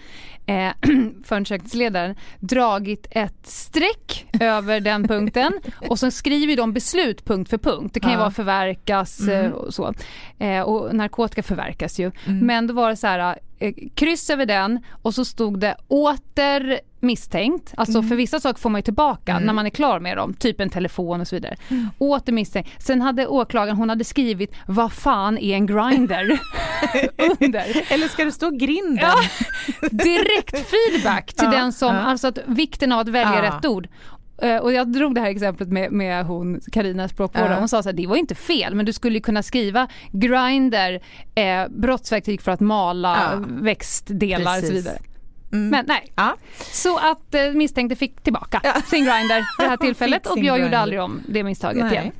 [0.46, 0.70] eh,
[1.24, 5.52] förundersökningsledaren, dragit ett streck över den punkten
[5.88, 7.94] och så skriver de beslut punkt för punkt.
[7.94, 8.20] Det kan ju Ja.
[8.20, 9.44] vara förverkas Mm.
[9.46, 9.94] eh, och så.
[10.38, 12.10] Eh, och narkotika förverkas ju.
[12.26, 12.46] Mm.
[12.46, 16.80] Men då var det så här, eh, kryss över den och så stod det åter
[17.00, 17.74] misstänkt.
[17.76, 18.08] Alltså Mm.
[18.08, 19.44] för vissa saker får man ju tillbaka Mm.
[19.44, 21.56] när man är klar med dem, typ en telefon och så vidare.
[21.68, 21.88] Mm.
[21.98, 22.82] Åter misstänkt.
[22.82, 26.28] Sen hade åklagaren, hon hade skrivit vad fan är en grinder
[27.66, 27.86] under.
[27.94, 28.98] Eller ska det stå grinden?
[29.00, 29.14] Ja,
[29.90, 33.42] direkt feedback till den som, alltså att vikten av att välja Ja.
[33.42, 33.88] rätt ord.
[34.42, 37.54] Eh, Och jag drog det här exemplet med, med hon Carina språkvårdare.
[37.58, 41.00] Hon sa så här, det var inte fel men du skulle kunna skriva grinder,
[41.34, 43.44] eh, brottsverktyg för att mala Ja.
[43.48, 44.76] växtdelar och så Precis.
[44.86, 44.98] vidare.
[45.52, 45.68] Mm.
[45.68, 46.36] Men nej, Ja.
[46.72, 48.72] så att eh, misstänkte fick tillbaka Ja.
[48.90, 50.58] sin grinder det här tillfället och jag grinder.
[50.64, 51.92] gjorde aldrig om det misstaget Nej.
[51.92, 52.12] igen.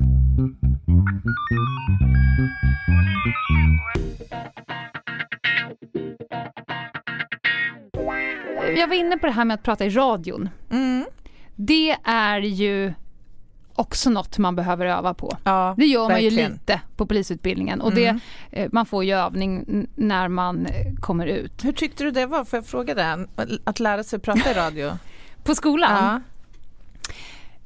[8.77, 10.49] Jag var inne på det här med att prata i radion.
[10.71, 11.05] Mm.
[11.57, 12.93] Det är ju
[13.75, 15.37] också något man behöver öva på.
[15.45, 16.53] Ja, Det gör man ju verkligen.
[16.53, 18.21] lite på polisutbildningen och Mm.
[18.51, 21.65] det, eh, man får ju övning när man eh, kommer ut.
[21.65, 22.45] Hur tyckte du det var?
[22.45, 23.27] Får jag fråga det?
[23.65, 24.91] Att lära sig prata i radio?
[25.45, 26.21] På skolan?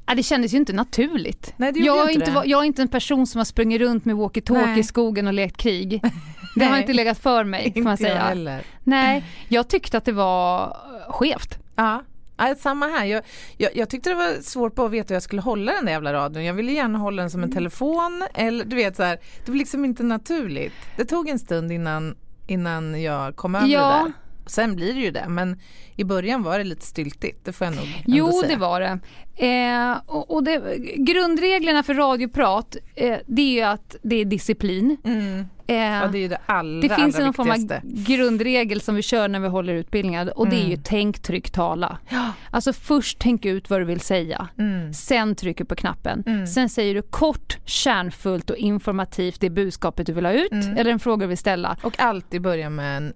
[0.06, 0.14] ja.
[0.14, 1.54] Det kändes ju inte naturligt.
[1.56, 4.78] Nej, jag, är inte jag är inte en person som har sprungit runt med walkie-talkie
[4.78, 6.02] i skogen och lekt krig.
[6.56, 8.18] Det har inte legat för mig kan man säga.
[8.18, 8.62] heller.
[8.84, 10.76] Nej, jag tyckte att det var
[11.08, 11.58] skevt.
[11.76, 12.02] Ja.
[12.36, 13.04] Ja, samma här.
[13.04, 13.22] Jag,
[13.56, 15.92] jag, jag tyckte det var svårt på att veta hur jag skulle hålla den där
[15.92, 16.44] jävla radion.
[16.44, 17.54] Jag ville gärna hålla den som en Mm.
[17.54, 19.18] telefon eller du vet så här.
[19.44, 20.72] Det var liksom inte naturligt.
[20.96, 22.14] Det tog en stund innan,
[22.46, 23.80] innan jag kom över Ja.
[23.80, 24.12] det där.
[24.46, 25.60] Sen blir det ju det men
[26.02, 27.44] i början var det lite styltigt.
[27.44, 28.48] Det får jag nog ändå Jo, säga.
[28.54, 28.98] det var det.
[29.36, 34.96] Eh, och och det, grundreglerna för radioprat, eh, det är att det är disciplin.
[35.04, 35.44] Mm.
[35.66, 39.28] Eh, Ja, det är det allra, det finns en form av grundregel som vi kör
[39.28, 40.80] när vi håller utbildningar och det är ju Mm.
[40.84, 41.98] tänk, tryck, tala.
[42.08, 42.32] Ja.
[42.50, 44.48] Alltså först tänk ut vad du vill säga.
[44.58, 44.92] Mm.
[44.92, 46.22] Sen trycker på knappen.
[46.26, 46.46] Mm.
[46.46, 50.76] Sen säger du kort, kärnfullt och informativt det budskapet du vill ha ut Mm.
[50.76, 51.76] eller en fråga du vill ställa.
[51.82, 53.12] Och alltid börja med en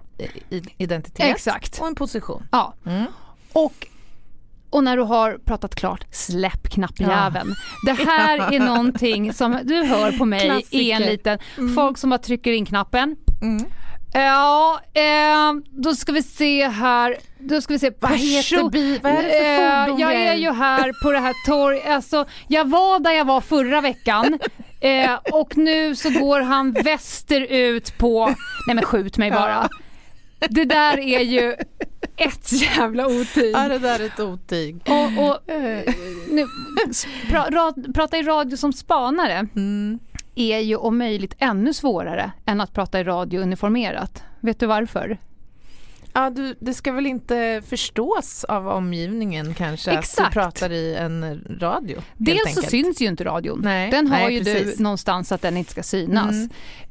[0.79, 1.79] identitet Exakt.
[1.81, 2.43] och en position.
[2.53, 2.75] Ja.
[2.87, 3.05] Mm.
[3.53, 3.87] Och,
[4.71, 7.55] och när du har pratat klart, släpp knappjäveln.
[7.87, 11.01] Det här är någonting som du hör på mig i en Klassiker.
[11.11, 11.75] liten, Mm.
[11.75, 13.17] folk som bara trycker in knappen.
[13.43, 13.65] Mm.
[14.13, 17.17] Ja, eh, då ska vi se här.
[17.39, 17.91] Då ska vi se.
[18.01, 20.33] Vad heter bi- vad är det för Eh, fordon Jag det är?
[20.33, 21.87] är ju här på det här torget.
[21.89, 24.39] Alltså, jag var där jag var förra veckan.
[24.81, 28.27] Eh, och nu så går han västerut på...
[28.67, 29.69] Nej men skjut mig bara.
[30.39, 31.55] Det där är ju
[32.17, 33.55] ett jävla otyg.
[33.55, 34.81] Ja, det där är ett otyg.
[34.89, 35.39] Och, och
[36.31, 36.47] nu,
[37.31, 39.99] pra, ra, prata i radio som spanare Mm.
[40.35, 44.23] är ju om möjligt ännu svårare än att prata i radio uniformerat.
[44.41, 45.19] Vet du varför?
[46.17, 50.31] Ja, du, det ska väl inte förstås av omgivningen kanske att Exakt.
[50.31, 51.99] du pratar i en radio?
[52.17, 53.61] Dels så syns ju inte radion.
[53.65, 54.77] Nej, den har nej, ju precis.
[54.77, 56.35] du någonstans att den inte ska synas.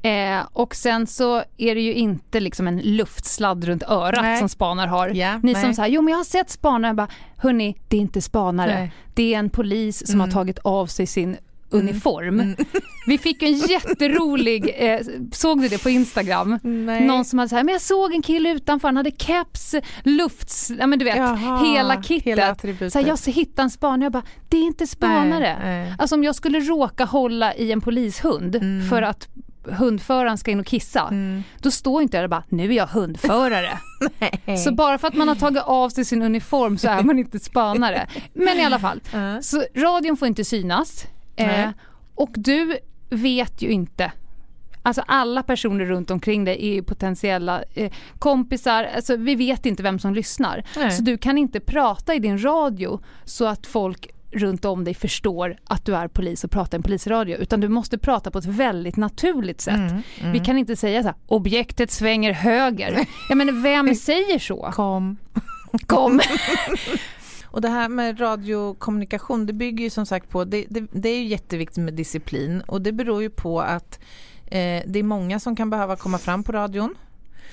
[0.03, 0.39] Mm.
[0.39, 4.39] Eh, och sen så är det ju inte liksom en luftsladd runt örat Nej.
[4.39, 5.07] som spanar har.
[5.07, 5.61] Ja, Ni nej.
[5.63, 7.07] som säger, jo men jag har sett spanare, bara,
[7.37, 8.91] hörni, det är inte spanare.
[9.13, 10.27] Det är en polis som Mm.
[10.27, 11.37] har tagit av sig sin
[11.79, 12.39] uniform.
[12.39, 12.55] Mm.
[13.07, 14.99] Vi fick en jätterolig, eh,
[15.31, 16.59] såg du det på Instagram?
[16.63, 17.01] Nej.
[17.07, 20.87] Någon som hade sagt, men jag såg en kille utanför, han hade keps, lufts, ja
[20.87, 22.25] men du vet, Jaha, hela kittet.
[22.25, 22.55] Hela
[22.89, 25.57] så här, jag hittade en spanare, jag bara, det är inte spanare.
[25.63, 25.95] Nej, nej.
[25.99, 28.89] Alltså om jag skulle råka hålla i en polishund Mm.
[28.89, 29.27] för att
[29.71, 31.43] hundföraren ska in och kissa, Mm.
[31.59, 33.79] då står inte jag där och bara, nu är jag hundförare.
[34.65, 37.39] Så bara för att man har tagit av sig sin uniform så är man inte
[37.39, 38.07] spanare.
[38.33, 39.41] Men i alla fall, Ja.
[39.41, 41.05] så radion får inte synas.
[41.35, 41.69] Eh,
[42.15, 42.77] och du
[43.09, 44.11] vet ju inte
[44.85, 49.99] Alltså alla personer runt omkring dig är potentiella eh, kompisar, alltså vi vet inte vem
[49.99, 50.63] som lyssnar.
[50.75, 50.91] Nej.
[50.91, 55.57] Så du kan inte prata i din radio så att folk runt om dig förstår
[55.63, 58.45] att du är polis och pratar i en polisradio utan du måste prata på ett
[58.45, 59.75] väldigt naturligt sätt.
[59.75, 60.31] Mm, mm.
[60.31, 63.05] Vi kan inte säga så här, objektet svänger höger.
[63.29, 64.71] Jag menar vem säger så?
[64.73, 65.17] Kom.
[65.85, 66.19] Kom!
[67.55, 71.17] Och det här med radiokommunikation, det bygger ju som sagt på, det, det, det är
[71.17, 73.99] ju jätteviktigt med disciplin och det beror ju på att
[74.45, 76.95] eh, det är många som kan behöva komma fram på radion.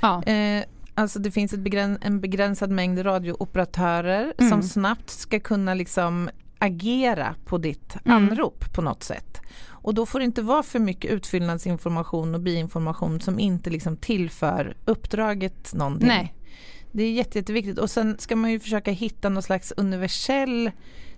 [0.01, 0.23] Ja.
[0.23, 4.51] Eh, alltså det finns ett begräns, en begränsad mängd radiooperatörer Mm.
[4.51, 8.17] som snabbt ska kunna liksom agera på ditt Mm.
[8.17, 9.41] anrop på något sätt.
[9.69, 14.77] Och då får det inte vara för mycket utfyllnadsinformation och biinformation som inte liksom tillför
[14.85, 16.09] uppdraget någonting.
[16.09, 16.35] Nej.
[16.93, 20.71] Det är jätte, jätteviktigt och sen ska man ju försöka hitta något slags universell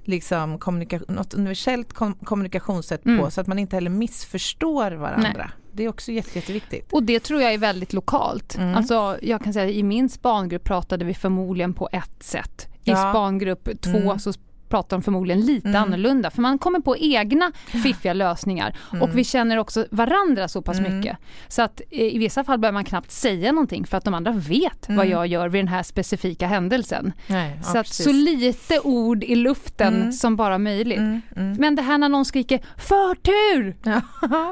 [0.04, 3.18] liksom, kommunika- något universellt kom- kommunikationssätt Mm.
[3.24, 5.50] på så att man inte heller missförstår varandra.
[5.72, 6.92] Det är också jätte, jätteviktigt.
[6.92, 8.56] Och det tror jag är väldigt lokalt.
[8.56, 8.74] Mm.
[8.74, 12.68] Alltså jag kan säga i min spangrupp pratade vi förmodligen på ett sätt.
[12.84, 12.96] I Ja.
[12.96, 14.18] spangrupp två Mm.
[14.18, 14.32] så
[14.74, 15.82] pratar de förmodligen lite Mm.
[15.82, 20.78] annorlunda för man kommer på egna fiffiga lösningar och vi känner också varandra så pass
[20.78, 20.96] Mm.
[20.96, 21.16] mycket.
[21.48, 24.32] Så att eh, i vissa fall behöver man knappt säga någonting för att de andra
[24.32, 24.96] vet Mm.
[24.96, 27.12] vad jag gör vid den här specifika händelsen.
[27.26, 28.04] Nej, ja, så att precis.
[28.06, 30.12] så lite ord i luften Mm.
[30.12, 30.98] som bara möjligt.
[30.98, 31.52] Mm, mm.
[31.58, 33.76] Men det här när någon skriker förtur!
[33.82, 34.00] Ja.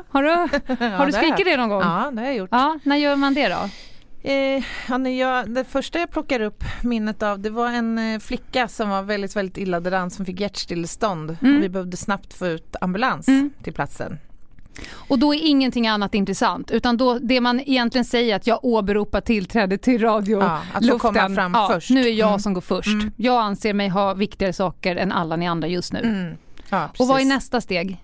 [0.08, 0.30] Har du,
[0.96, 1.80] har du skrikit det någon gång?
[1.82, 2.48] Ja, det har jag gjort.
[2.52, 3.68] Ja, när gör man det då?
[4.24, 4.62] Eh,
[4.98, 8.88] när jag, det första jag plockar upp minnet av det var en eh, flicka som
[8.88, 11.56] var väldigt, väldigt illa däran som fick hjärtstillestånd Mm.
[11.56, 13.50] och vi behövde snabbt få ut ambulans Mm.
[13.62, 14.18] till platsen.
[15.08, 19.20] Och då är ingenting annat intressant utan då det man egentligen säger att jag åberopar
[19.20, 21.90] tillträde till radio Ja, att få komma fram ja, först.
[21.90, 22.40] Nu är jag Mm.
[22.40, 22.86] som går först.
[22.88, 23.10] Mm.
[23.16, 25.98] Jag anser mig ha viktigare saker än alla ni andra just nu.
[26.00, 26.36] Mm.
[26.70, 28.02] Ja, Och vad är nästa steg?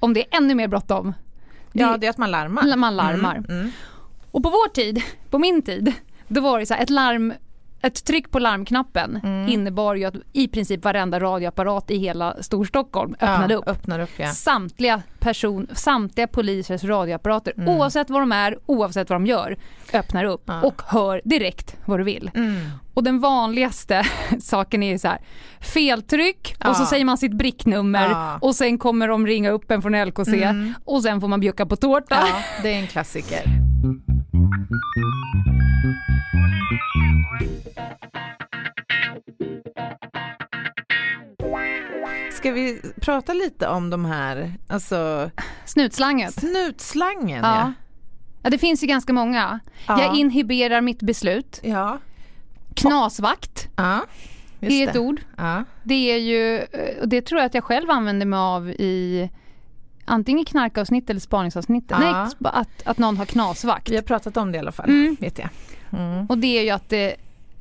[0.00, 1.14] Om det är ännu mer bråttom?
[1.72, 2.76] Ja, det är att man larmar.
[2.76, 3.42] Man larmar.
[4.30, 5.92] Och på vår tid, på min tid,
[6.28, 7.32] då var det så här ett larm
[7.82, 9.48] ett tryck på larmknappen Mm.
[9.48, 13.68] innebar ju att i princip varenda radioapparat i hela Storstockholm öppnade ja, upp.
[13.68, 14.28] Öppnar upp, ja.
[14.30, 17.68] Samtliga, person, samtliga polisers radioapparater, Mm.
[17.68, 19.56] oavsett vad de är, oavsett vad de gör,
[19.92, 20.62] öppnar upp Ja.
[20.62, 22.30] och hör direkt vad du vill.
[22.34, 22.56] Mm.
[22.94, 24.02] Och den vanligaste
[24.40, 25.18] saken är ju så här,
[25.60, 30.04] feltryck och så säger man sitt bricknummer och sen kommer de ringa upp en från
[30.04, 30.74] LKC Mm.
[30.84, 32.16] och sen får man bjucka på tårta.
[32.30, 33.42] Ja, det är en klassiker.
[42.32, 45.30] Ska vi prata lite om de här, alltså
[45.64, 46.34] Snutslanget.
[46.34, 47.44] snutslangen?
[47.44, 47.72] Ja.
[48.42, 49.60] ja, det finns ju ganska många.
[49.86, 50.00] Ja.
[50.02, 51.60] Jag inhiberar mitt beslut.
[51.62, 51.98] Ja,
[52.74, 54.00] Knasvakt ja
[54.60, 54.98] just är ett det.
[54.98, 55.20] ord.
[55.36, 55.64] Ja.
[55.82, 56.62] Det är ju,
[57.00, 59.30] och det tror jag att jag själv använder mig av i
[60.08, 61.84] antingen knarkavsnitt eller spaningsavsnitt.
[61.88, 61.98] Ja.
[61.98, 63.90] Nej, att, att någon har knasvakt.
[63.90, 65.16] Vi har pratat om det i alla fall, Mm.
[65.20, 65.48] vet jag.
[65.92, 66.26] Mm.
[66.26, 67.16] Och det är ju att det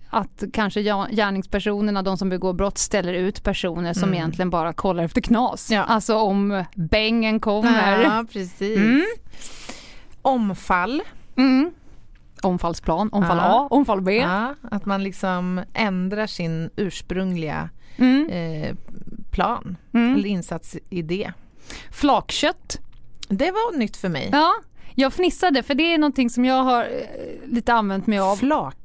[0.10, 0.82] att kanske
[1.12, 4.14] gärningspersonerna, de som begår brott, ställer ut personer som Mm.
[4.14, 5.72] egentligen bara kollar efter knas.
[5.72, 5.84] Ja.
[5.84, 8.02] Alltså om bängen kommer.
[8.04, 8.78] Ja, precis.
[8.78, 9.04] Mm.
[10.22, 11.02] Omfall.
[11.36, 11.72] Mm.
[12.42, 13.44] Omfallsplan, omfall Ja.
[13.44, 14.18] A, omfall B.
[14.18, 18.30] Ja, att man liksom ändrar sin ursprungliga Mm.
[18.30, 18.76] eh,
[19.32, 20.14] plan Mm.
[20.16, 21.32] eller insatsidé.
[21.92, 22.80] Flakkött.
[23.30, 24.30] Det var nytt för mig.
[24.32, 24.54] Ja,
[24.96, 28.38] jag fnissade för det är någonting som jag har eh, lite använt mig av.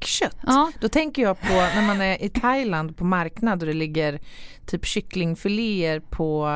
[0.07, 0.37] Flakkött.
[0.47, 0.73] Ja.
[0.81, 4.21] Då tänker jag på när man är i Thailand på marknad och det ligger
[4.67, 6.49] typ kycklingfiléer på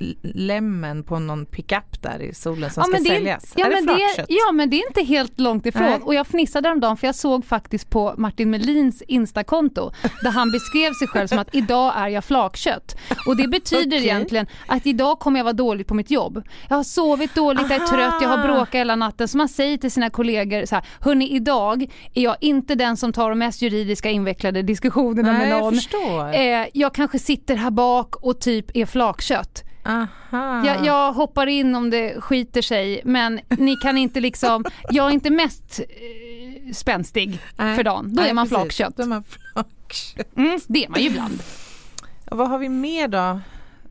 [0.00, 3.52] eh, lämmen på någon pickup där i solen som Ja, ska det säljas.
[3.56, 4.26] Ja är det flakkött?
[4.28, 5.82] ja men det är inte helt långt ifrån.
[5.82, 6.00] Nej.
[6.02, 9.90] Och jag fnissade häromdagen för jag såg faktiskt på Martin Melins Instakonto
[10.22, 12.96] där han beskrev sig själv som att idag är jag flakkött.
[13.26, 14.04] Och det betyder Okej.
[14.08, 16.42] egentligen att idag kommer jag vara dålig på mitt jobb.
[16.68, 19.28] Jag har sovit dåligt, jag är trött, jag har bråkat hela natten.
[19.28, 23.12] Så man säger till sina kollegor så här, hörni idag är jag inte den som
[23.12, 25.74] tar de mest juridiska invecklade diskussionerna Nej, med jag någon.
[25.74, 26.34] förstår.
[26.34, 29.64] Eh, jag kanske sitter här bak och typ är flakkött.
[29.86, 30.66] Aha.
[30.66, 35.10] Jag, jag hoppar in om det skiter sig men ni kan inte liksom, jag är
[35.10, 37.76] inte mest eh, spänstig Nej.
[37.76, 38.14] för dagen.
[38.14, 38.76] Då Nej, är man precis.
[38.76, 38.96] flakkött.
[38.96, 40.36] Då är man flakkött.
[40.36, 41.42] Mm, det är man ju ibland.
[42.30, 43.40] Och vad har vi mer då?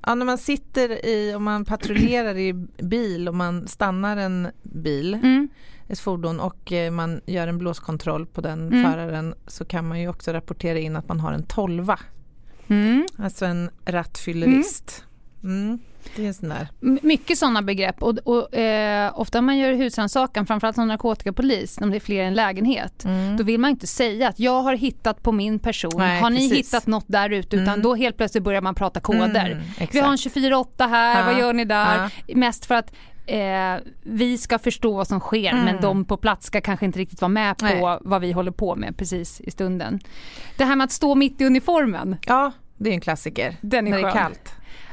[0.06, 5.14] Ja, när man sitter i, om man patrullerar i bil och man stannar en bil,
[5.14, 5.50] Mm.
[5.94, 8.92] Ett fordon och eh, man gör en blåskontroll på den Mm.
[8.92, 12.00] föraren så kan man ju också rapportera in att man har en tolva.
[12.68, 13.06] Mm.
[13.18, 15.04] Alltså en rattfyllerist.
[15.44, 15.80] Mm.
[16.16, 16.68] Det är sån där.
[17.06, 21.90] Mycket sådana begrepp och, och eh, ofta när man gör husrannsakan, framförallt som narkotikapolis, om
[21.92, 23.38] det är fler i en lägenhet, Mm.
[23.38, 26.50] då vill man inte säga att jag har hittat på min person, Nej, har ni
[26.50, 26.68] precis.
[26.68, 27.56] hittat något där ute?
[27.56, 27.82] Utan Mm.
[27.82, 29.52] då helt plötsligt börjar man prata koder.
[29.52, 29.90] Mm.
[29.92, 32.10] Vi har en 24-8 här, Ja, vad gör ni där?
[32.28, 32.36] ja.
[32.36, 32.92] Mest för att
[33.26, 35.66] eh, vi ska förstå vad som sker Mm.
[35.66, 37.98] men de på plats ska kanske inte riktigt vara med på Nej.
[38.02, 40.00] vad vi håller på med precis i stunden.
[40.58, 43.56] Det här med att stå mitt i uniformen, Ja, det är en klassiker.
[43.62, 44.22] Den är när det är skön.
[44.22, 44.50] kallt.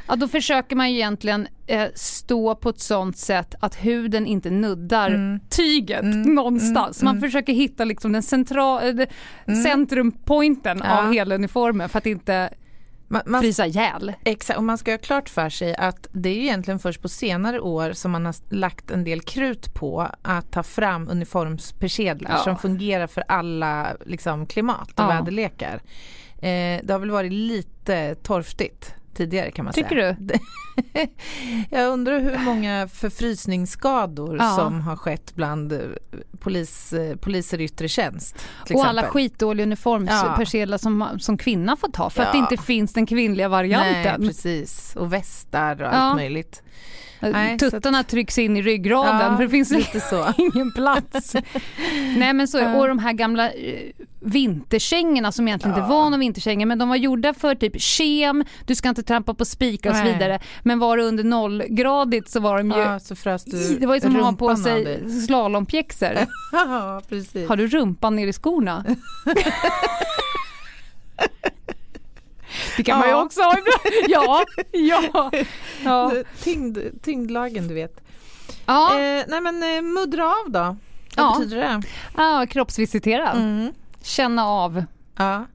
[0.09, 4.51] Ja, då försöker man ju egentligen eh, stå på ett sånt sätt att huden inte
[4.51, 7.03] nuddar tyget någonstans.
[7.03, 9.07] man försöker hitta liksom den central, eh,
[9.65, 10.99] centrumpointen Ja.
[11.07, 12.51] av hela uniformen för att inte
[13.13, 14.13] Man, man, frysa ihjäl.
[14.25, 17.09] exakt, och man ska ha klart för sig att det är ju egentligen först på
[17.09, 22.39] senare år som man har lagt en del krut på att ta fram uniformspersedlar Ja.
[22.39, 25.09] som fungerar för alla liksom, klimat och Ja.
[25.09, 25.83] väderlekar.
[26.43, 30.17] Eh, det har väl varit lite torftigt tidigare kan man Tycker säga.
[30.19, 30.35] du?
[31.77, 34.57] Jag undrar hur många förfrysningsskador Ja.
[34.57, 35.79] som har skett bland eh,
[36.41, 38.47] polis, eh, poliser i yttre tjänst.
[38.75, 42.49] Och alla skitdåliga uniformspersedlar som, som kvinna får ta för att det Ja.
[42.51, 44.27] inte finns den kvinnliga Nej, varianten.
[44.27, 44.97] precis.
[44.97, 45.87] Och västar och Ja.
[45.87, 46.63] allt möjligt.
[47.21, 50.33] Nej, Tuttarna trycks in i ryggraden Ja, för det finns lite så.
[50.39, 51.37] ingen plats.
[52.17, 53.81] Nej men så, och de här gamla eh,
[54.21, 55.83] vinterkängorna som egentligen Ja.
[55.83, 59.35] inte var några vinterkängor men de var gjorda för typ kem, du ska inte trampa
[59.35, 60.39] på spikar och så vidare.
[60.63, 63.95] Men var det under nollgradigt så var de ju, Ja, så frös du det var
[63.95, 66.19] ju som att ha på sig slalompjäxor.
[66.53, 67.49] Ja, precis.
[67.49, 68.85] Har du rumpan ner i skorna?
[72.77, 73.23] Det kan man ju Ja.
[73.25, 74.05] också ha ibland.
[74.09, 75.31] Ja, ja.
[75.85, 76.13] ja.
[76.43, 78.01] Tyngd, tyngdlagen du vet.
[78.67, 78.91] ja.
[79.01, 80.59] Eh, nej men eh, muddra av då.
[80.61, 80.77] Vad
[81.17, 81.37] Ja.
[81.39, 81.83] betyder det?
[82.17, 83.31] ja kroppsvisitera.
[83.33, 83.73] Mm.
[84.03, 84.85] Känna av.
[85.17, 85.47] Ja.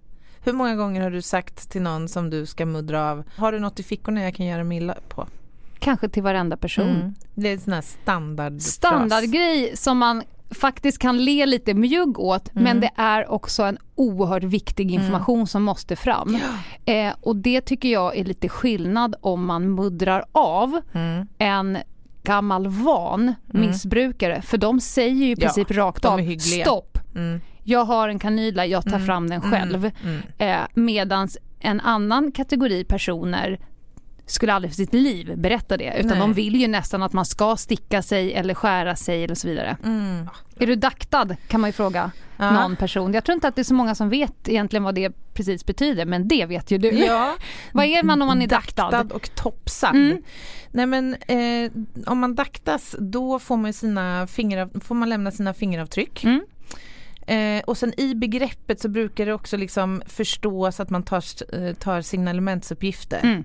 [0.44, 3.60] Hur många gånger har du sagt till någon som du ska muddra av, har du
[3.60, 5.28] något i fickorna jag kan göra mig illa på?
[5.80, 6.90] Kanske till varenda person.
[6.90, 7.14] Mm.
[7.36, 12.52] Det är en sån här standard Standardgrej som man faktiskt kan le lite mjugg åt
[12.52, 12.64] Mm.
[12.64, 16.38] men det är också en oerhört viktig information som måste fram.
[16.86, 21.28] Eh, och det tycker jag är lite skillnad om man muddrar av Mm.
[21.38, 21.78] en
[22.24, 26.98] gammal van missbrukare för de säger ju i Ja, princip rakt de är av stopp.
[27.16, 27.42] Mm.
[27.64, 29.92] Jag har en kanyla, jag tar fram den själv.
[30.04, 30.22] Mm.
[30.38, 33.60] Eh, medans en annan kategori personer
[34.26, 36.20] skulle aldrig för sitt liv berätta det utan Nej.
[36.20, 39.78] de vill ju nästan att man ska sticka sig eller skära sig eller så vidare.
[39.84, 40.30] Mm.
[40.60, 42.52] Är du daktad kan man ju fråga Ja.
[42.52, 43.14] någon person.
[43.14, 46.06] Jag tror inte att det är så många som vet egentligen vad det precis betyder
[46.06, 46.90] men det vet ju du.
[46.90, 47.36] Ja,
[47.74, 48.92] Vad är man om man är daktad?
[48.92, 49.96] daktad och topsad.
[49.96, 50.18] Mm.
[50.72, 51.72] Nej men eh,
[52.08, 56.24] om man daktas då får man, sina fingerav, får man lämna sina fingeravtryck.
[56.24, 56.42] Mm.
[57.28, 61.24] Eh, och sen i begreppet så brukar det också liksom förstås att man tar,
[61.56, 63.44] eh, tar signalementsuppgifter Mm.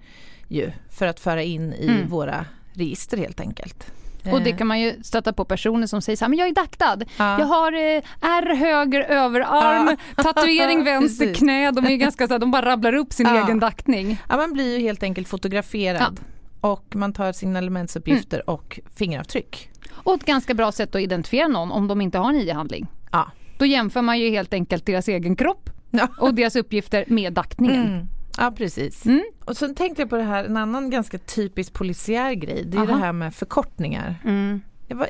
[0.50, 2.08] Ju, för att föra in i Mm.
[2.08, 3.92] våra register helt enkelt.
[4.32, 6.48] Och det Eh, kan man ju stöta på personer som säger så här, men jag
[6.48, 6.98] är daktad.
[7.16, 7.38] ja.
[7.38, 11.70] Jag har eh, ärr höger överarm, tatuering vänster knä.
[11.70, 13.44] De är ganska så här, de bara rabblar upp sin Ja.
[13.44, 14.18] egen daktning.
[14.28, 16.20] Ja, man blir ju helt enkelt fotograferad.
[16.60, 18.54] Och man tar signalementsuppgifter Mm.
[18.54, 19.70] och fingeravtryck.
[19.92, 22.86] Och ett ganska bra sätt att identifiera någon om de inte har en ID-handling.
[23.12, 23.30] Ja.
[23.58, 26.08] Då jämför man ju helt enkelt deras egen kropp Ja.
[26.18, 27.86] och deras uppgifter med daktningen.
[27.86, 28.06] Mm.
[28.36, 29.06] Ja precis.
[29.06, 29.24] Mm.
[29.44, 32.82] Och sen tänkte jag på det här, en annan ganska typisk polisiär grej, det är
[32.82, 32.92] Aha.
[32.92, 34.14] det här med förkortningar.
[34.24, 34.60] Mm.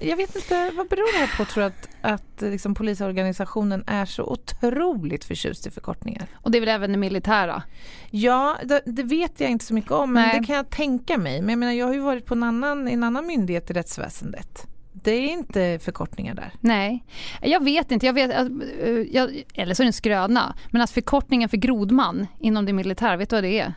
[0.00, 4.04] Jag, vet inte, vad beror det här på tror du att, att liksom, polisorganisationen är
[4.04, 6.26] så otroligt förtjust i förkortningar?
[6.34, 7.62] Och det är väl även det militära.
[8.10, 10.40] Ja, det, det vet jag inte så mycket om, men Nej.
[10.40, 11.40] det kan jag tänka mig.
[11.40, 14.66] Men jag menar, jag har ju varit på en annan, en annan myndighet i rättsväsendet.
[14.92, 16.52] Det är inte förkortningar där.
[16.60, 17.04] Nej,
[17.42, 18.06] jag vet inte.
[18.06, 18.48] Jag vet, att,
[18.82, 20.54] eh, jag, eller så är det en skröna.
[20.70, 23.74] Men att förkortningen för grodman inom det militära, vet du vad det är?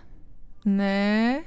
[0.64, 1.44] Nej.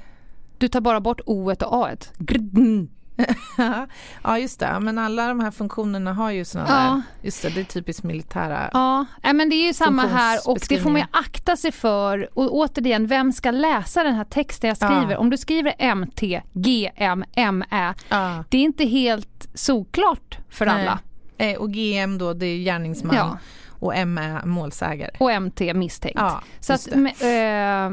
[0.57, 2.89] Du tar bara bort o och a Grdn.
[4.23, 4.79] ja, just det.
[4.79, 6.75] Men alla de här funktionerna har ju sådana Ja.
[6.75, 8.69] där, just det, det är typiskt militära.
[8.73, 11.71] Ja, nej, men det är ju samma här och det får man ju akta sig
[11.71, 12.29] för.
[12.39, 15.11] Och återigen, vem ska läsa den här texten jag skriver?
[15.11, 15.17] Ja.
[15.17, 18.43] Om du skriver MT, GM, MÄ, Ja.
[18.49, 20.81] det är inte helt såklart för Nej.
[20.81, 20.99] alla.
[21.37, 23.37] Eh, Och GM då, det är gärningsman Ja.
[23.79, 25.11] och M är målsägare.
[25.19, 26.19] Och MT misstänkt.
[26.19, 26.87] Ja, Så att,
[27.19, 27.91] det.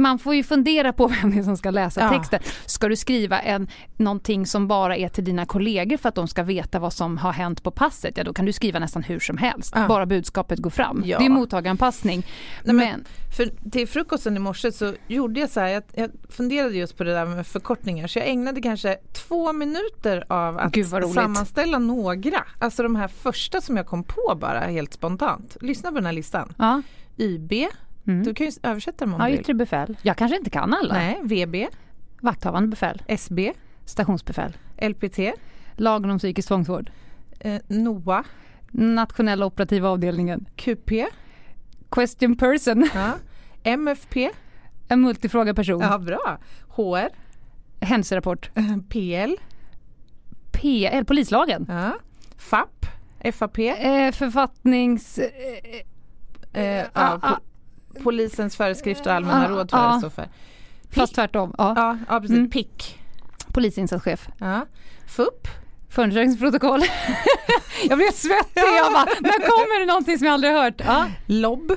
[0.00, 2.08] Man får ju fundera på vem det är som ska läsa Ja.
[2.18, 2.40] texten.
[2.66, 6.42] Ska du skriva en, någonting som bara är till dina kollegor för att de ska
[6.42, 9.36] veta vad som har hänt på passet, ja då kan du skriva nästan hur som
[9.38, 9.72] helst.
[9.76, 9.86] Ja.
[9.88, 11.02] Bara budskapet går fram.
[11.06, 11.18] Ja.
[11.18, 12.26] Det är mottagaranpassning.
[12.64, 13.04] Nej, men- men,
[13.36, 17.04] För till frukosten i morse så gjorde jag så här, jag, jag funderade just på
[17.04, 20.74] det där med förkortningar så jag ägnade kanske två minuter av att
[21.14, 22.44] sammanställa några.
[22.58, 25.56] Alltså de här första som jag kom på bara helt spontant.
[25.60, 26.52] Lyssna på den här listan.
[26.58, 26.82] ja.
[27.18, 27.52] YB,
[28.06, 28.22] Mm.
[28.22, 29.40] du kan ju översätta dem om ja, du vill.
[29.40, 29.96] yttre befäl.
[30.02, 30.94] Jag kanske inte kan alla.
[30.94, 31.68] Nej, VB,
[32.20, 33.52] Vakthavande befäl, SB,
[33.84, 35.18] stationsbefäl, LPT,
[35.76, 36.90] lagen om psykisk tvångsvård,
[37.40, 38.24] eh, NOA,
[38.72, 41.06] nationella operativa avdelningen, QP,
[41.90, 43.12] question person, ja,
[43.62, 44.30] MFP,
[44.88, 46.38] en multifråga person, ja bra,
[46.68, 47.08] HR,
[47.80, 49.34] händelserapport, eh, PL,
[50.52, 51.92] PL, polislagen, ja,
[52.36, 52.86] FAP,
[53.32, 55.18] FAP, eh, författnings...
[55.18, 55.28] Eh,
[56.52, 57.38] Eh, Ah, po-
[58.02, 59.94] polisens föreskrifter och allmänna Ah, råd tror jag ah.
[59.94, 60.28] det står för.
[60.90, 61.54] Fast tvärtom.
[61.58, 61.98] Ja.
[62.08, 62.36] Ja, precis.
[62.36, 62.50] Mm.
[62.50, 62.98] PIK.
[63.52, 64.28] Polisinsatschef.
[64.38, 64.66] Ja.
[65.06, 65.48] FUP.
[65.88, 66.80] Förundersökningsprotokoll.
[67.88, 68.62] jag blev svettig.
[68.78, 70.80] Jag bara, när kommer det någonting som jag aldrig hört?
[70.86, 71.06] Ja.
[71.26, 71.72] LOB.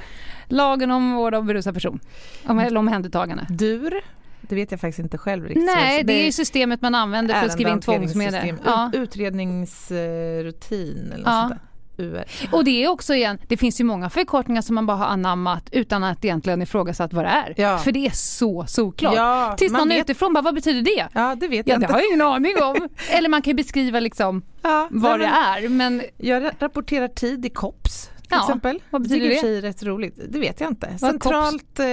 [0.47, 1.99] Lagen om vård av berusad person.
[2.47, 3.45] Om, eller omhändertagande.
[3.49, 3.93] DUR.
[4.41, 5.65] Det vet jag faktiskt inte själv riktigt.
[5.65, 8.55] Nej, det är systemet man använder för att skriva in tvångsmedel.
[8.65, 8.89] Ja.
[8.93, 11.41] Ut- Utredningsrutin eller något Ja.
[11.49, 11.59] sånt där.
[11.97, 12.23] UR.
[12.51, 15.69] Och det är också igen, det finns ju många förkortningar som man bara har anammat
[15.71, 17.53] utan att egentligen ifrågasatt vad det är.
[17.57, 17.77] Ja.
[17.77, 19.15] För det är så solklart.
[19.15, 21.07] Ja, Tills man någon vet- utifrån bara, vad betyder det?
[21.13, 21.93] Ja, det vet Ja, jag det inte.
[21.93, 22.89] har jag ingen aning om.
[23.09, 25.69] Eller man kan beskriva liksom Ja, vad det är.
[25.69, 28.79] Men Jag ra- rapporterar tid i COPS till Ja, exempel.
[28.89, 29.37] vad betyder det?
[29.37, 29.61] och det?
[29.67, 30.19] rätt roligt.
[30.29, 30.97] Det vet jag inte.
[30.97, 31.85] Centralt eh,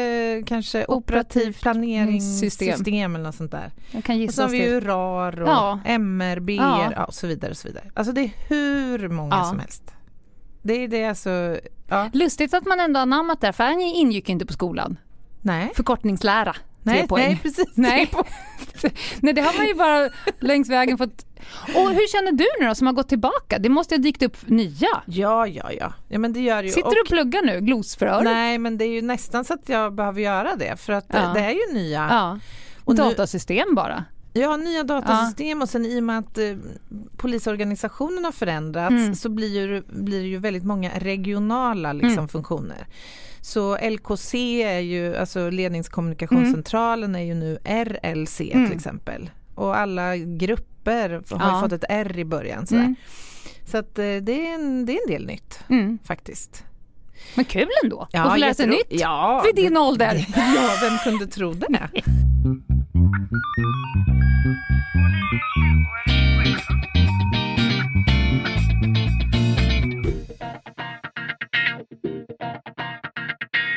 [0.47, 3.15] kanske operativ planeringssystem system.
[3.15, 3.71] eller något sånt där.
[3.91, 4.81] jag kan Och så gissa har vi ju.
[4.81, 5.81] RAR och Ja.
[5.85, 6.93] MRB Ja.
[6.97, 7.05] ja.
[7.05, 7.51] och så vidare.
[7.51, 7.85] Och så vidare.
[7.95, 9.45] Alltså det är hur många Ja.
[9.45, 9.83] som helst.
[10.63, 11.59] Det är det alltså,
[11.89, 14.99] ja, Lustigt att man ändå anammat det, för han ingick inte på skolan.
[15.43, 15.73] nej.
[15.75, 17.27] Förkortningslära, tre Nej, poäng.
[17.27, 17.67] nej precis.
[17.75, 18.07] Nej.
[18.07, 18.93] Tre poäng.
[19.21, 20.11] Nej, det har man ju bara
[20.41, 21.27] längs vägen fått...
[21.75, 23.59] Och hur känner du nu då som har gått tillbaka?
[23.59, 24.89] Det måste ha dykt upp nya.
[25.07, 25.93] Ja, ja, ja.
[26.09, 26.73] Ja men det gör det ju.
[26.75, 28.23] Sitter du och pluggar nu, glosförhör?
[28.23, 31.31] Nej men det är ju nästan så att jag behöver göra det för att Ja.
[31.35, 32.09] det, är ju nya.
[32.11, 32.39] Ja.
[32.85, 34.05] Och nu- Datasystem bara.
[34.33, 36.45] Ja, nya datasystem och sen i och med att eh,
[37.17, 39.15] polisorganisationen har förändrats Mm.
[39.15, 42.29] så blir, ju, blir det ju väldigt många regionala liksom, Mm.
[42.29, 42.87] funktioner.
[43.41, 48.67] Så LKC är ju, alltså ledningskommunikationscentralen är ju nu RLC Mm.
[48.69, 49.31] till exempel.
[49.55, 51.55] Och alla grupper har Ja.
[51.57, 52.67] ju fått ett R i början.
[52.67, 52.81] Sådär.
[52.83, 52.95] Mm.
[53.67, 55.99] Så att eh, det är, en, det är en del nytt Mm.
[56.05, 56.65] faktiskt.
[57.35, 60.27] Men kul ändå att få lära sig nytt Ja, vid din det- ålder.
[60.37, 61.89] Ja, vem kunde tro det?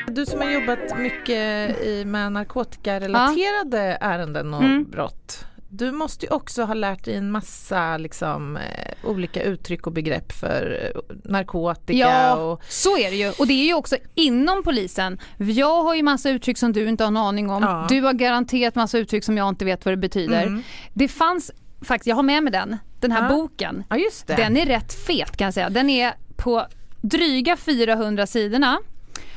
[0.08, 4.90] Du som har jobbat mycket i, med narkotikarelaterade ärenden och Mm.
[4.90, 5.44] brott.
[5.76, 8.62] Du måste ju också ha lärt dig en massa liksom, eh,
[9.10, 11.00] olika uttryck och begrepp för eh,
[11.30, 11.98] narkotika.
[11.98, 13.30] Ja, Och, så är det ju.
[13.38, 15.18] Och det är ju också inom polisen.
[15.38, 17.62] Jag har ju massa uttryck som du inte har en aning om.
[17.62, 17.86] Ja.
[17.88, 20.42] Du har garanterat massa uttryck som jag inte vet vad det betyder.
[20.46, 20.62] Mm.
[20.94, 21.50] Det fanns
[21.82, 23.28] faktiskt, jag har med mig den, den här Ja.
[23.36, 23.84] boken.
[23.88, 23.96] ja.
[24.36, 25.70] Den är rätt fet kan jag säga.
[25.70, 26.66] Den är på
[27.00, 28.78] dryga 400 sidorna.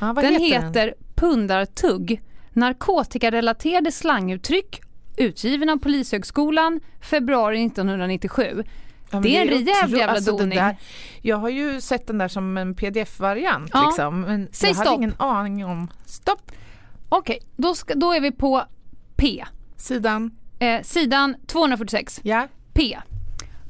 [0.00, 2.22] ja, Den heter heter Pundartugg.
[2.52, 4.80] Narkotikarelaterade slanguttryck
[5.18, 8.64] utgiven av Polishögskolan februari 1997.
[9.10, 10.58] Ja, Det är en rejäl jävla alltså doning.
[10.58, 10.76] där-
[11.22, 13.86] Jag har ju sett den där som en pdf-variant Ja.
[13.86, 14.98] liksom, men Säg jag hade stopp.
[14.98, 15.88] ingen aning om...
[16.06, 16.52] Stopp!
[17.08, 18.64] Okej, då, ska, då är vi på
[19.16, 19.44] P.
[19.76, 22.20] Sidan, Eh, sidan 246.
[22.22, 22.48] ja.
[22.74, 22.98] P.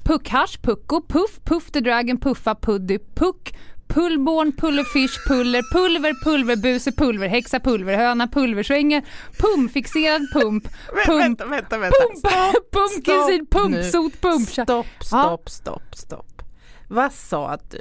[0.05, 3.55] Puckhasch, pucko, puff, puff the dragon, puffa, puddy, puck,
[3.89, 9.03] pullborn, pullerfish, puller, pulver, pulverbuse, pulverhäxa, pulverhöna, pulversvänge,
[9.39, 10.64] pumpfixerad pump,
[11.07, 13.45] pump, vänta, vänta, pump, stopp nu.
[13.47, 14.49] pumpsot, pump.
[14.49, 16.43] Stopp, stopp, stopp, stopp.
[16.89, 17.80] Vad sa du?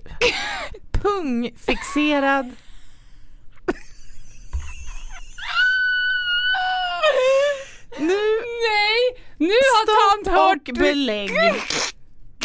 [1.01, 2.51] Pungfixerad...
[7.99, 8.17] Nu,
[8.67, 11.31] Nej, nu har tant stopp hört och belägg.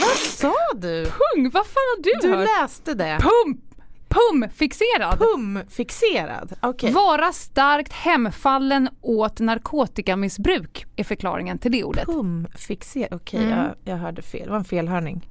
[0.06, 1.04] Vad sa du?
[1.04, 1.50] pung.
[1.50, 2.48] Vad fan har du, Du hört?
[2.62, 3.18] läste det.
[3.20, 3.60] Pump,
[4.08, 5.18] pumpfixerad.
[5.18, 6.52] Pumfixerad?
[6.62, 6.92] Okej.
[6.92, 12.06] Vara starkt hemfallen åt narkotikamissbruk är förklaringen till det ordet.
[12.06, 13.58] Pumfixerad, okej Mm.
[13.58, 14.44] jag, jag hörde fel.
[14.44, 15.28] Det var en felhörning.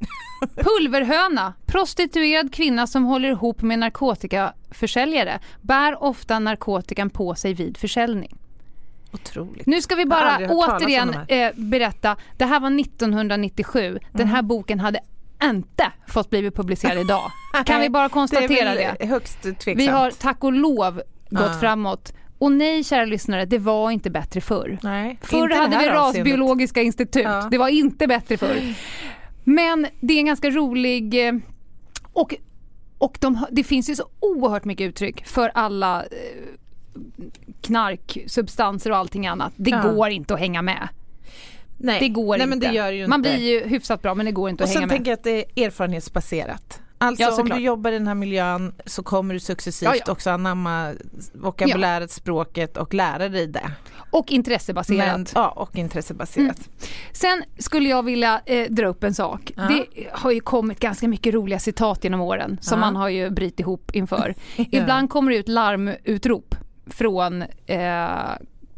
[0.56, 8.36] Pulverhöna, prostituerad kvinna som håller ihop med narkotikaförsäljare, bär ofta narkotikan på sig vid försäljning.
[9.12, 9.66] Otroligt.
[9.66, 14.34] Nu ska vi bara återigen eh, berätta, det här var 1997, den Mm.
[14.34, 15.00] här boken hade
[15.44, 17.30] inte fått bli publicerad idag.
[17.66, 18.96] Kan vi bara det konstatera det?
[19.00, 19.78] väl högst tveksamt.
[19.78, 20.94] Vi har tack och lov
[21.30, 21.58] gått Ja.
[21.60, 22.12] framåt.
[22.38, 24.78] Och nej kära lyssnare, det var inte bättre förr.
[24.82, 27.24] Nej, Förr det hade vi rasbiologiska institut.
[27.24, 27.48] Ja.
[27.50, 28.74] Det var inte bättre förr.
[29.44, 31.28] Men det är en ganska rolig...
[31.28, 31.34] eh,
[32.12, 32.34] Och,
[32.98, 36.04] och de, det finns ju så oerhört mycket uttryck för alla
[37.18, 37.24] eh,
[37.60, 39.52] knark, substanser och allting annat.
[39.56, 39.82] Det Ja.
[39.92, 40.88] går inte att hänga med.
[41.80, 42.46] Nej, Det går Nej, inte.
[42.48, 43.30] men det ju Man inte.
[43.36, 44.96] blir ju hyfsat bra men det går inte Och att hänga sen med.
[44.96, 46.80] tänker jag att det är erfarenhetsbaserat.
[47.00, 50.12] Alltså Ja, om du jobbar i den här miljön så kommer du successivt Ja, ja.
[50.12, 50.92] också anamma
[51.34, 53.70] vokabuläret, språket och lära dig det.
[54.10, 55.06] Och intressebaserat.
[55.16, 56.68] Men, ja, och intressebaserat.
[57.12, 59.52] Sen skulle jag vilja eh, dra upp en sak.
[59.68, 63.60] Det har ju kommit ganska mycket roliga citat genom åren som man har ju brytt
[63.60, 64.34] ihop inför.
[64.56, 66.54] Ibland kommer det ut larmutrop
[66.90, 68.30] från eh,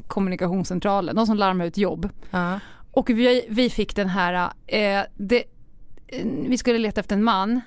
[0.06, 2.08] kommunikationscentralen, de som larmar ut jobb.
[2.30, 2.61] Ja.
[2.92, 5.44] Och vi, vi fick den här, eh, det,
[6.48, 7.61] vi skulle leta efter en man.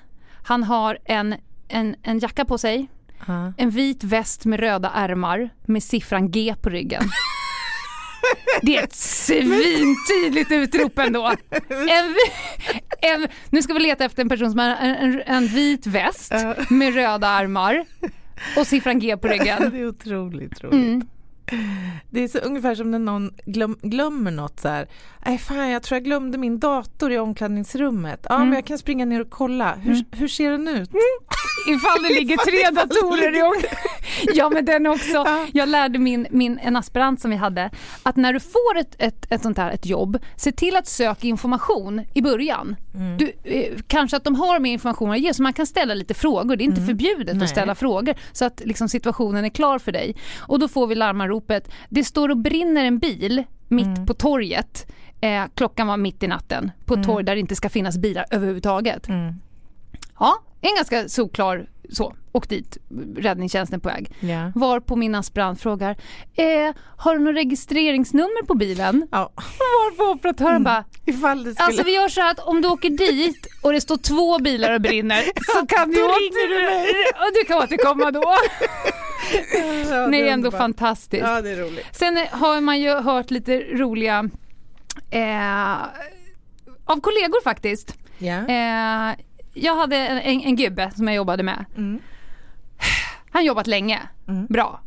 [0.44, 1.34] Han har en,
[1.68, 2.86] en, en jacka på sig,
[3.26, 3.52] Ja.
[3.56, 7.02] en vit väst med röda ärmar med siffran G på ryggen.
[8.62, 11.32] Det är ett svintydligt utrop ändå.
[11.68, 12.14] En,
[13.00, 16.32] en, nu ska vi leta efter en person som har en, en, en vit väst
[16.68, 17.84] med röda armar
[18.56, 19.70] och siffran G på ryggen.
[19.72, 20.74] Det är otroligt roligt.
[20.74, 21.06] Mm.
[22.10, 24.86] Det är så ungefär som när någon glöm, glömmer något så här.
[25.26, 28.26] Nej fan jag tror jag glömde min dator i omklädningsrummet.
[28.28, 28.48] Ja Mm.
[28.48, 29.74] men jag kan springa ner och kolla.
[29.74, 30.90] Hur, hur ser den ut?
[31.68, 33.54] Ifall det ligger tre datorer i om...
[34.34, 35.12] Ja men den också.
[35.12, 35.46] Ja.
[35.52, 37.70] Jag lärde min, min, en aspirant som vi hade
[38.02, 41.26] att när du får ett, ett, ett sånt här ett jobb, se till att söka
[41.26, 42.76] information i början.
[42.94, 43.18] Mm.
[43.18, 46.14] Du, eh, kanske att de har mer information att ge så man kan ställa lite
[46.14, 46.56] frågor.
[46.56, 47.38] Det är inte förbjudet Mm.
[47.38, 47.44] Nej.
[47.44, 50.16] att ställa frågor så att liksom, situationen är klar för dig.
[50.40, 50.94] Och då får vi
[51.34, 54.06] larmanropet, det står och brinner en bil mitt Mm.
[54.06, 54.86] på torget.
[55.20, 58.24] Eh, klockan var mitt i natten på ett torg där det inte ska finnas bilar
[58.30, 59.08] överhuvudtaget.
[59.08, 59.34] Mm.
[60.18, 62.14] Ja, en ganska solklar så.
[62.34, 62.78] Och dit,
[63.16, 64.10] räddningstjänsten på väg.
[64.20, 64.52] Ja.
[64.54, 65.90] Var på min aspirant frågar,
[66.36, 69.08] eh, har du något registreringsnummer på bilen?
[69.12, 69.32] ja.
[69.36, 71.54] Var på operatören bara, Ifall skulle...
[71.66, 74.72] alltså vi gör så här att om du åker dit och det står två bilar
[74.74, 75.22] och brinner
[75.60, 76.48] så kan du, åter...
[76.48, 76.86] du mig.
[77.14, 78.22] och du kan återkomma då.
[79.90, 80.58] ja, Det är ändå underbart.
[80.58, 81.24] fantastiskt.
[81.26, 81.86] Ja det är roligt.
[81.92, 84.28] Sen har man ju hört lite roliga
[85.10, 85.74] eh,
[86.84, 87.94] av kollegor faktiskt.
[88.18, 88.46] Ja.
[88.48, 89.14] Eh,
[89.54, 91.64] jag hade en, en, en gubbe som jag jobbade med.
[91.76, 92.00] Mm.
[93.34, 94.46] Han jobbat länge, Mm.
[94.46, 94.80] bra.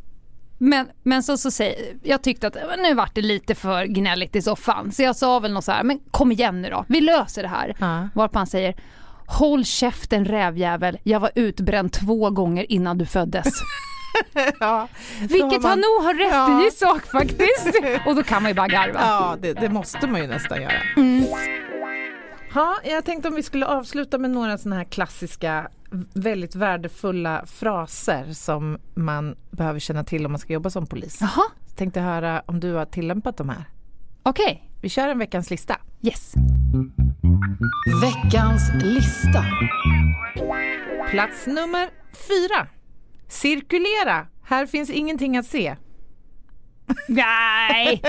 [0.59, 4.41] Men, men så, så säger, jag tyckte att nu vart det lite för gnälligt i
[4.41, 4.91] soffan.
[4.91, 7.47] Så jag sa väl något så här, men kom igen nu då, vi löser det
[7.49, 7.75] här.
[7.79, 8.09] Ja.
[8.15, 8.75] Varpå han säger,
[9.27, 13.47] håll käften rävjävel, jag var utbränd två gånger innan du föddes.
[14.59, 14.87] ja.
[15.19, 16.67] Vilket har man- han nog har rätt Ja.
[16.67, 17.81] i sak faktiskt.
[18.05, 18.99] Och då kan man ju bara garva.
[19.01, 20.81] Ja, det, det måste man ju nästan göra.
[20.97, 21.25] Mm.
[22.55, 25.67] Ja, jag tänkte om vi skulle avsluta med några sådana här klassiska,
[26.13, 31.17] väldigt värdefulla fraser som man behöver känna till om man ska jobba som polis.
[31.21, 31.43] Jaha,
[31.75, 33.65] Tänkte höra om du har tillämpat de här.
[34.23, 34.63] okej.
[34.81, 35.77] Vi kör en veckans lista.
[36.01, 36.33] Yes.
[38.01, 39.45] Veckans lista.
[41.11, 41.89] Plats nummer
[42.27, 42.67] fyra.
[43.27, 44.27] Cirkulera.
[44.43, 45.75] Här finns ingenting att se.
[47.07, 48.01] Nej!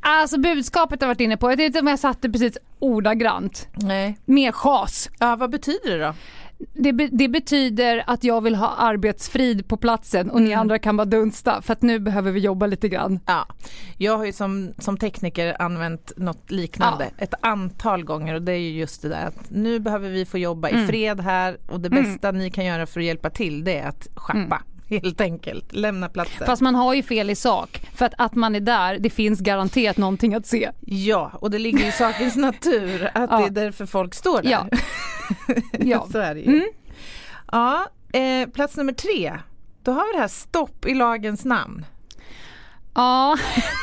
[0.00, 3.68] Alltså budskapet har varit inne på, jag vet inte om jag satte precis ordagrant.
[3.74, 4.18] Nej.
[4.24, 5.10] Mer chas.
[5.18, 6.14] Ja, vad betyder det då?
[6.72, 10.96] Det, be, det betyder att jag vill ha arbetsfrid på platsen och ni andra kan
[10.96, 13.20] bara dunsta för att nu behöver vi jobba lite grann.
[13.26, 13.46] Ja,
[13.98, 18.58] jag har ju som, som tekniker använt något liknande ett antal gånger och det är
[18.58, 21.90] ju just det där att nu behöver vi få jobba i fred här och det
[21.90, 24.62] bästa ni kan göra för att hjälpa till det är att schappa
[25.00, 26.46] helt enkelt, lämna platsen.
[26.46, 29.40] Fast man har ju fel i sak för att, att man är där, det finns
[29.40, 30.70] garanterat någonting att se.
[30.80, 33.38] Ja, och det ligger i sakens natur att Ja.
[33.38, 34.50] det är därför folk står där.
[34.50, 34.66] Ja.
[35.78, 36.08] Ja.
[36.12, 36.46] Så är det ju.
[36.46, 36.68] Mm.
[37.52, 39.38] Ja, eh, plats nummer tre.
[39.82, 41.86] Då har vi det här stopp i lagens namn.
[42.94, 43.38] Ja,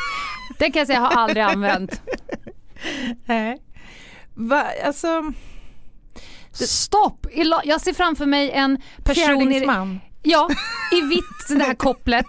[0.59, 2.01] det kan jag säga jag har aldrig använt.
[3.25, 3.57] Nej.
[4.33, 5.33] Va, alltså,
[6.51, 7.25] Stopp!
[7.63, 9.99] Jag ser framför mig en person i, fjärdingsman.
[10.23, 10.49] Ja,
[10.91, 11.23] i vitt,
[11.59, 12.25] det här kopplet.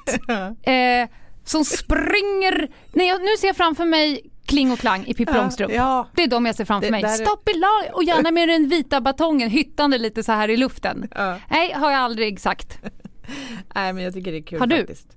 [0.63, 1.09] eh,
[1.45, 2.69] som springer.
[2.93, 5.73] Nej, jag, nu ser jag framför mig Kling och Klang i Pippi Långstrump.
[5.75, 7.03] Ja, Det är de jag ser framför Det mig.
[7.03, 10.49] där är- Stopp i lag och gärna med den vita batongen hyttande lite så här
[10.49, 11.09] i luften.
[11.15, 11.37] ja.
[11.51, 12.79] Nej, har jag aldrig sagt.
[13.75, 14.77] Nej men jag tycker det är kul Har du?
[14.79, 15.17] faktiskt.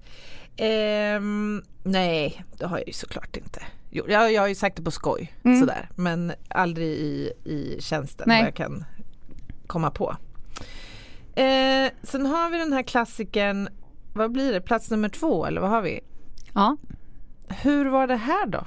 [0.57, 3.63] Ehm, nej, det har jag ju såklart inte.
[3.89, 5.59] Jo, jag, jag har ju sagt det på skoj Mm.
[5.59, 8.41] sådär men aldrig i, i tjänsten Nej.
[8.41, 8.85] vad jag kan
[9.67, 10.15] komma på.
[11.35, 13.67] Eh, sen har vi den här klassikern,
[14.13, 15.99] vad blir det, plats nummer två eller vad har vi?
[16.53, 16.77] Ja,
[17.47, 18.65] Hur var det här då?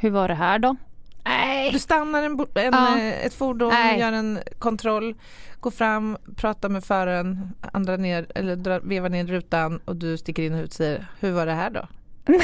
[0.00, 0.76] hur var det här då?
[1.24, 1.72] Nej.
[1.72, 2.98] Du stannar en, en, Ja.
[2.98, 4.00] eh, ett fordon, Nej.
[4.00, 5.14] gör en kontroll,
[5.60, 10.42] går fram, pratar med föraren, andra ner, eller drar, vevar ner rutan och du sticker
[10.42, 11.88] in huvudet och säger hur var det här då?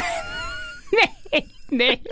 [0.92, 2.02] Nej, nej.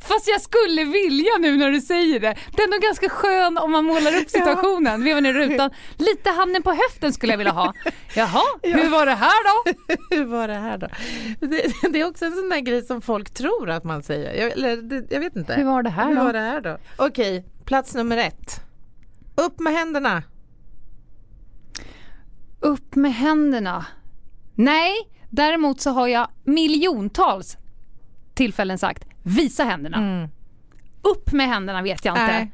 [0.00, 2.36] Fast jag skulle vilja nu när du säger det.
[2.56, 5.04] Det är nog ganska skön om man målar upp situationen.
[5.04, 5.70] Vevar ner rutan.
[5.96, 7.74] Lite handen på höften skulle jag vilja ha.
[8.14, 9.72] Jaha, hur var det här då?
[10.16, 10.88] Hur var det här då?
[11.40, 14.42] Det, det är också en sån där grej som folk tror att man säger.
[14.42, 15.54] Jag, eller, det, jag vet inte.
[15.54, 16.24] Hur var det här Hur då?
[16.24, 16.78] var det här då?
[16.96, 18.60] Okej, plats nummer ett.
[19.36, 20.22] Upp med händerna.
[22.60, 23.86] Upp med händerna.
[24.54, 24.94] Nej,
[25.30, 27.56] däremot så har jag miljontals
[28.34, 30.28] tillfällen sagt visa händerna.
[31.02, 32.48] Upp med händerna vet jag inte.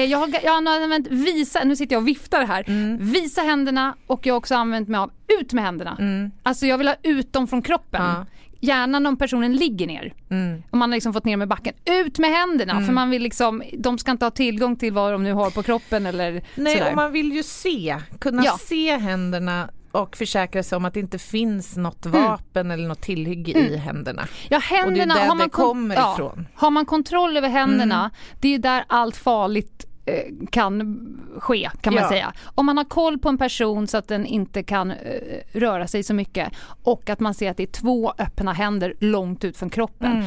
[0.00, 2.64] Eh, Jag har, jag har använt visa, nu sitter jag och viftar här.
[2.98, 6.30] Visa händerna och jag har också använt mig av ut med händerna.
[6.42, 8.02] Alltså jag vill ha ut dem från kroppen.
[8.02, 8.26] Ja.
[8.60, 10.12] Gärna när personen ligger ner.
[10.30, 10.62] Mm.
[10.70, 11.74] Om man har liksom fått ner med backen.
[11.84, 15.22] Ut med händerna för man vill liksom, de ska inte ha tillgång till vad de
[15.22, 16.90] nu har på kroppen eller Nej, sådär.
[16.90, 18.58] och man vill ju se, kunna Ja.
[18.60, 19.70] se händerna
[20.02, 24.26] och försäkra sig om att det inte finns något vapen eller något tillhygge i händerna.
[24.48, 26.46] Ja, Och det är händerna, där har man det kommer ja, ifrån.
[26.54, 30.98] Har man kontroll över händerna, det är där allt farligt eh, kan
[31.38, 32.08] ske kan man Ja.
[32.08, 32.32] säga.
[32.54, 34.96] Om man har koll på en person så att den inte kan eh,
[35.52, 39.44] röra sig så mycket och att man ser att det är två öppna händer långt
[39.44, 40.12] ut från kroppen.
[40.12, 40.24] Mm.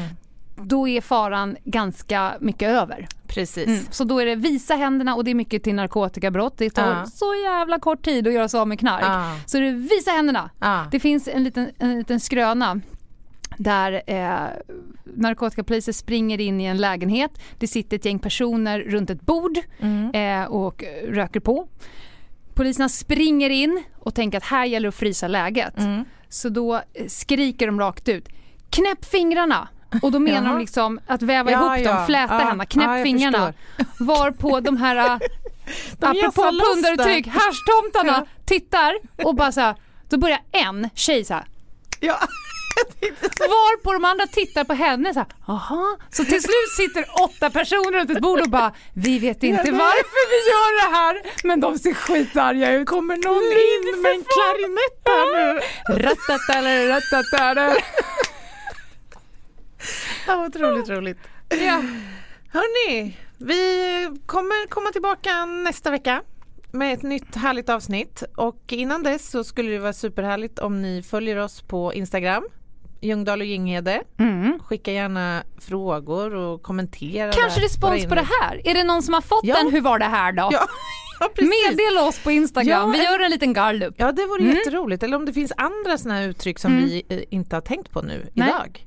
[0.56, 3.08] Då är faran ganska mycket över.
[3.30, 3.68] Precis.
[3.68, 3.80] Mm.
[3.92, 6.58] Så då är det visa händerna och det är mycket till narkotikabrott.
[6.58, 7.06] Det tar Ja.
[7.06, 9.04] så jävla kort tid att göra sig av med knark.
[9.04, 9.36] Ja.
[9.46, 10.50] Så det är visa händerna.
[10.60, 10.86] Ja.
[10.92, 12.82] Det finns en liten, en liten skröna
[13.58, 14.48] där eh,
[15.16, 17.32] narkotikapoliser springer in i en lägenhet.
[17.60, 19.58] Det sitter ett gäng personer runt ett bord
[20.14, 21.68] eh, och röker på.
[22.54, 25.74] Poliserna springer in och tänker att här gäller det att frysa läget.
[26.30, 28.30] Så då skriker de rakt ut
[28.70, 29.68] Knäpp fingrarna!
[30.02, 31.94] Och då menar de liksom att väva Ja, ihop ja.
[31.94, 33.54] dem, fläta Ja, händerna, knäpp ja, fingrarna.
[34.00, 35.18] Varpå de här, eh,
[36.00, 37.32] De apropå pundaruttryck, där.
[37.32, 39.76] härstomtarna tittar och bara så här,
[40.10, 41.46] då börjar en tjej så här
[42.00, 42.20] Ja.
[43.40, 45.98] Var på de andra tittar på henne så här, aha.
[46.12, 49.72] Så till slut sitter åtta personer runt ett bord och bara, vi vet inte nej.
[49.72, 52.88] varför vi gör det här, men de ser skitarga ut.
[52.88, 55.60] Kommer någon in med en klarinett här nu?
[60.30, 61.18] Ja, otroligt roligt.
[61.50, 61.84] Ja.
[62.52, 66.22] Hörni, vi kommer komma tillbaka nästa vecka
[66.72, 71.04] med ett nytt härligt avsnitt och innan dess så skulle det vara superhärligt om ni
[71.04, 72.44] följer oss på Instagram
[73.02, 74.02] Ljungdahl och Ginghede.
[74.20, 74.60] Mm.
[74.60, 77.32] Skicka gärna frågor och kommentera.
[77.32, 78.62] Kanske där, respons på det här?
[78.68, 79.56] Är det någon som har fått Ja.
[79.56, 80.50] den Hur var det här då?
[80.52, 80.68] Ja,
[81.20, 81.30] ja.
[81.38, 83.94] Meddela oss på Instagram, Ja, vi gör en liten gallup.
[83.98, 84.56] Ja det vore Mm.
[84.56, 85.04] jätteroligt.
[85.04, 86.86] Eller om det finns andra här uttryck som Mm.
[86.86, 88.48] vi eh, inte har tänkt på nu Nej.
[88.50, 88.86] idag.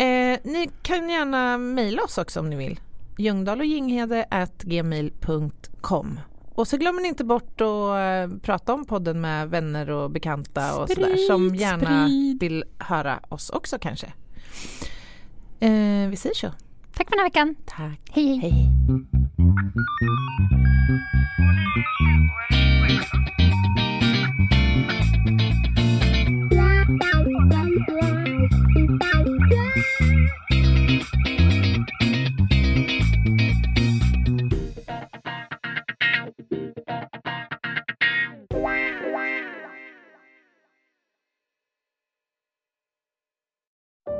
[0.00, 2.80] Eh, ni kan gärna mejla oss också om ni vill.
[3.18, 6.20] Ljungdahl och Ginghede at gmail.com.
[6.54, 10.80] Och så glömmer ni inte bort att eh, prata om podden med vänner och bekanta
[10.80, 12.40] och sådär som gärna sprid.
[12.40, 14.06] vill höra oss också kanske.
[15.60, 16.52] Eh, vi säger så.
[16.94, 17.54] Tack för den här veckan.
[17.66, 18.00] Tack.
[18.10, 18.50] Hej hej.
[18.50, 18.70] Hej.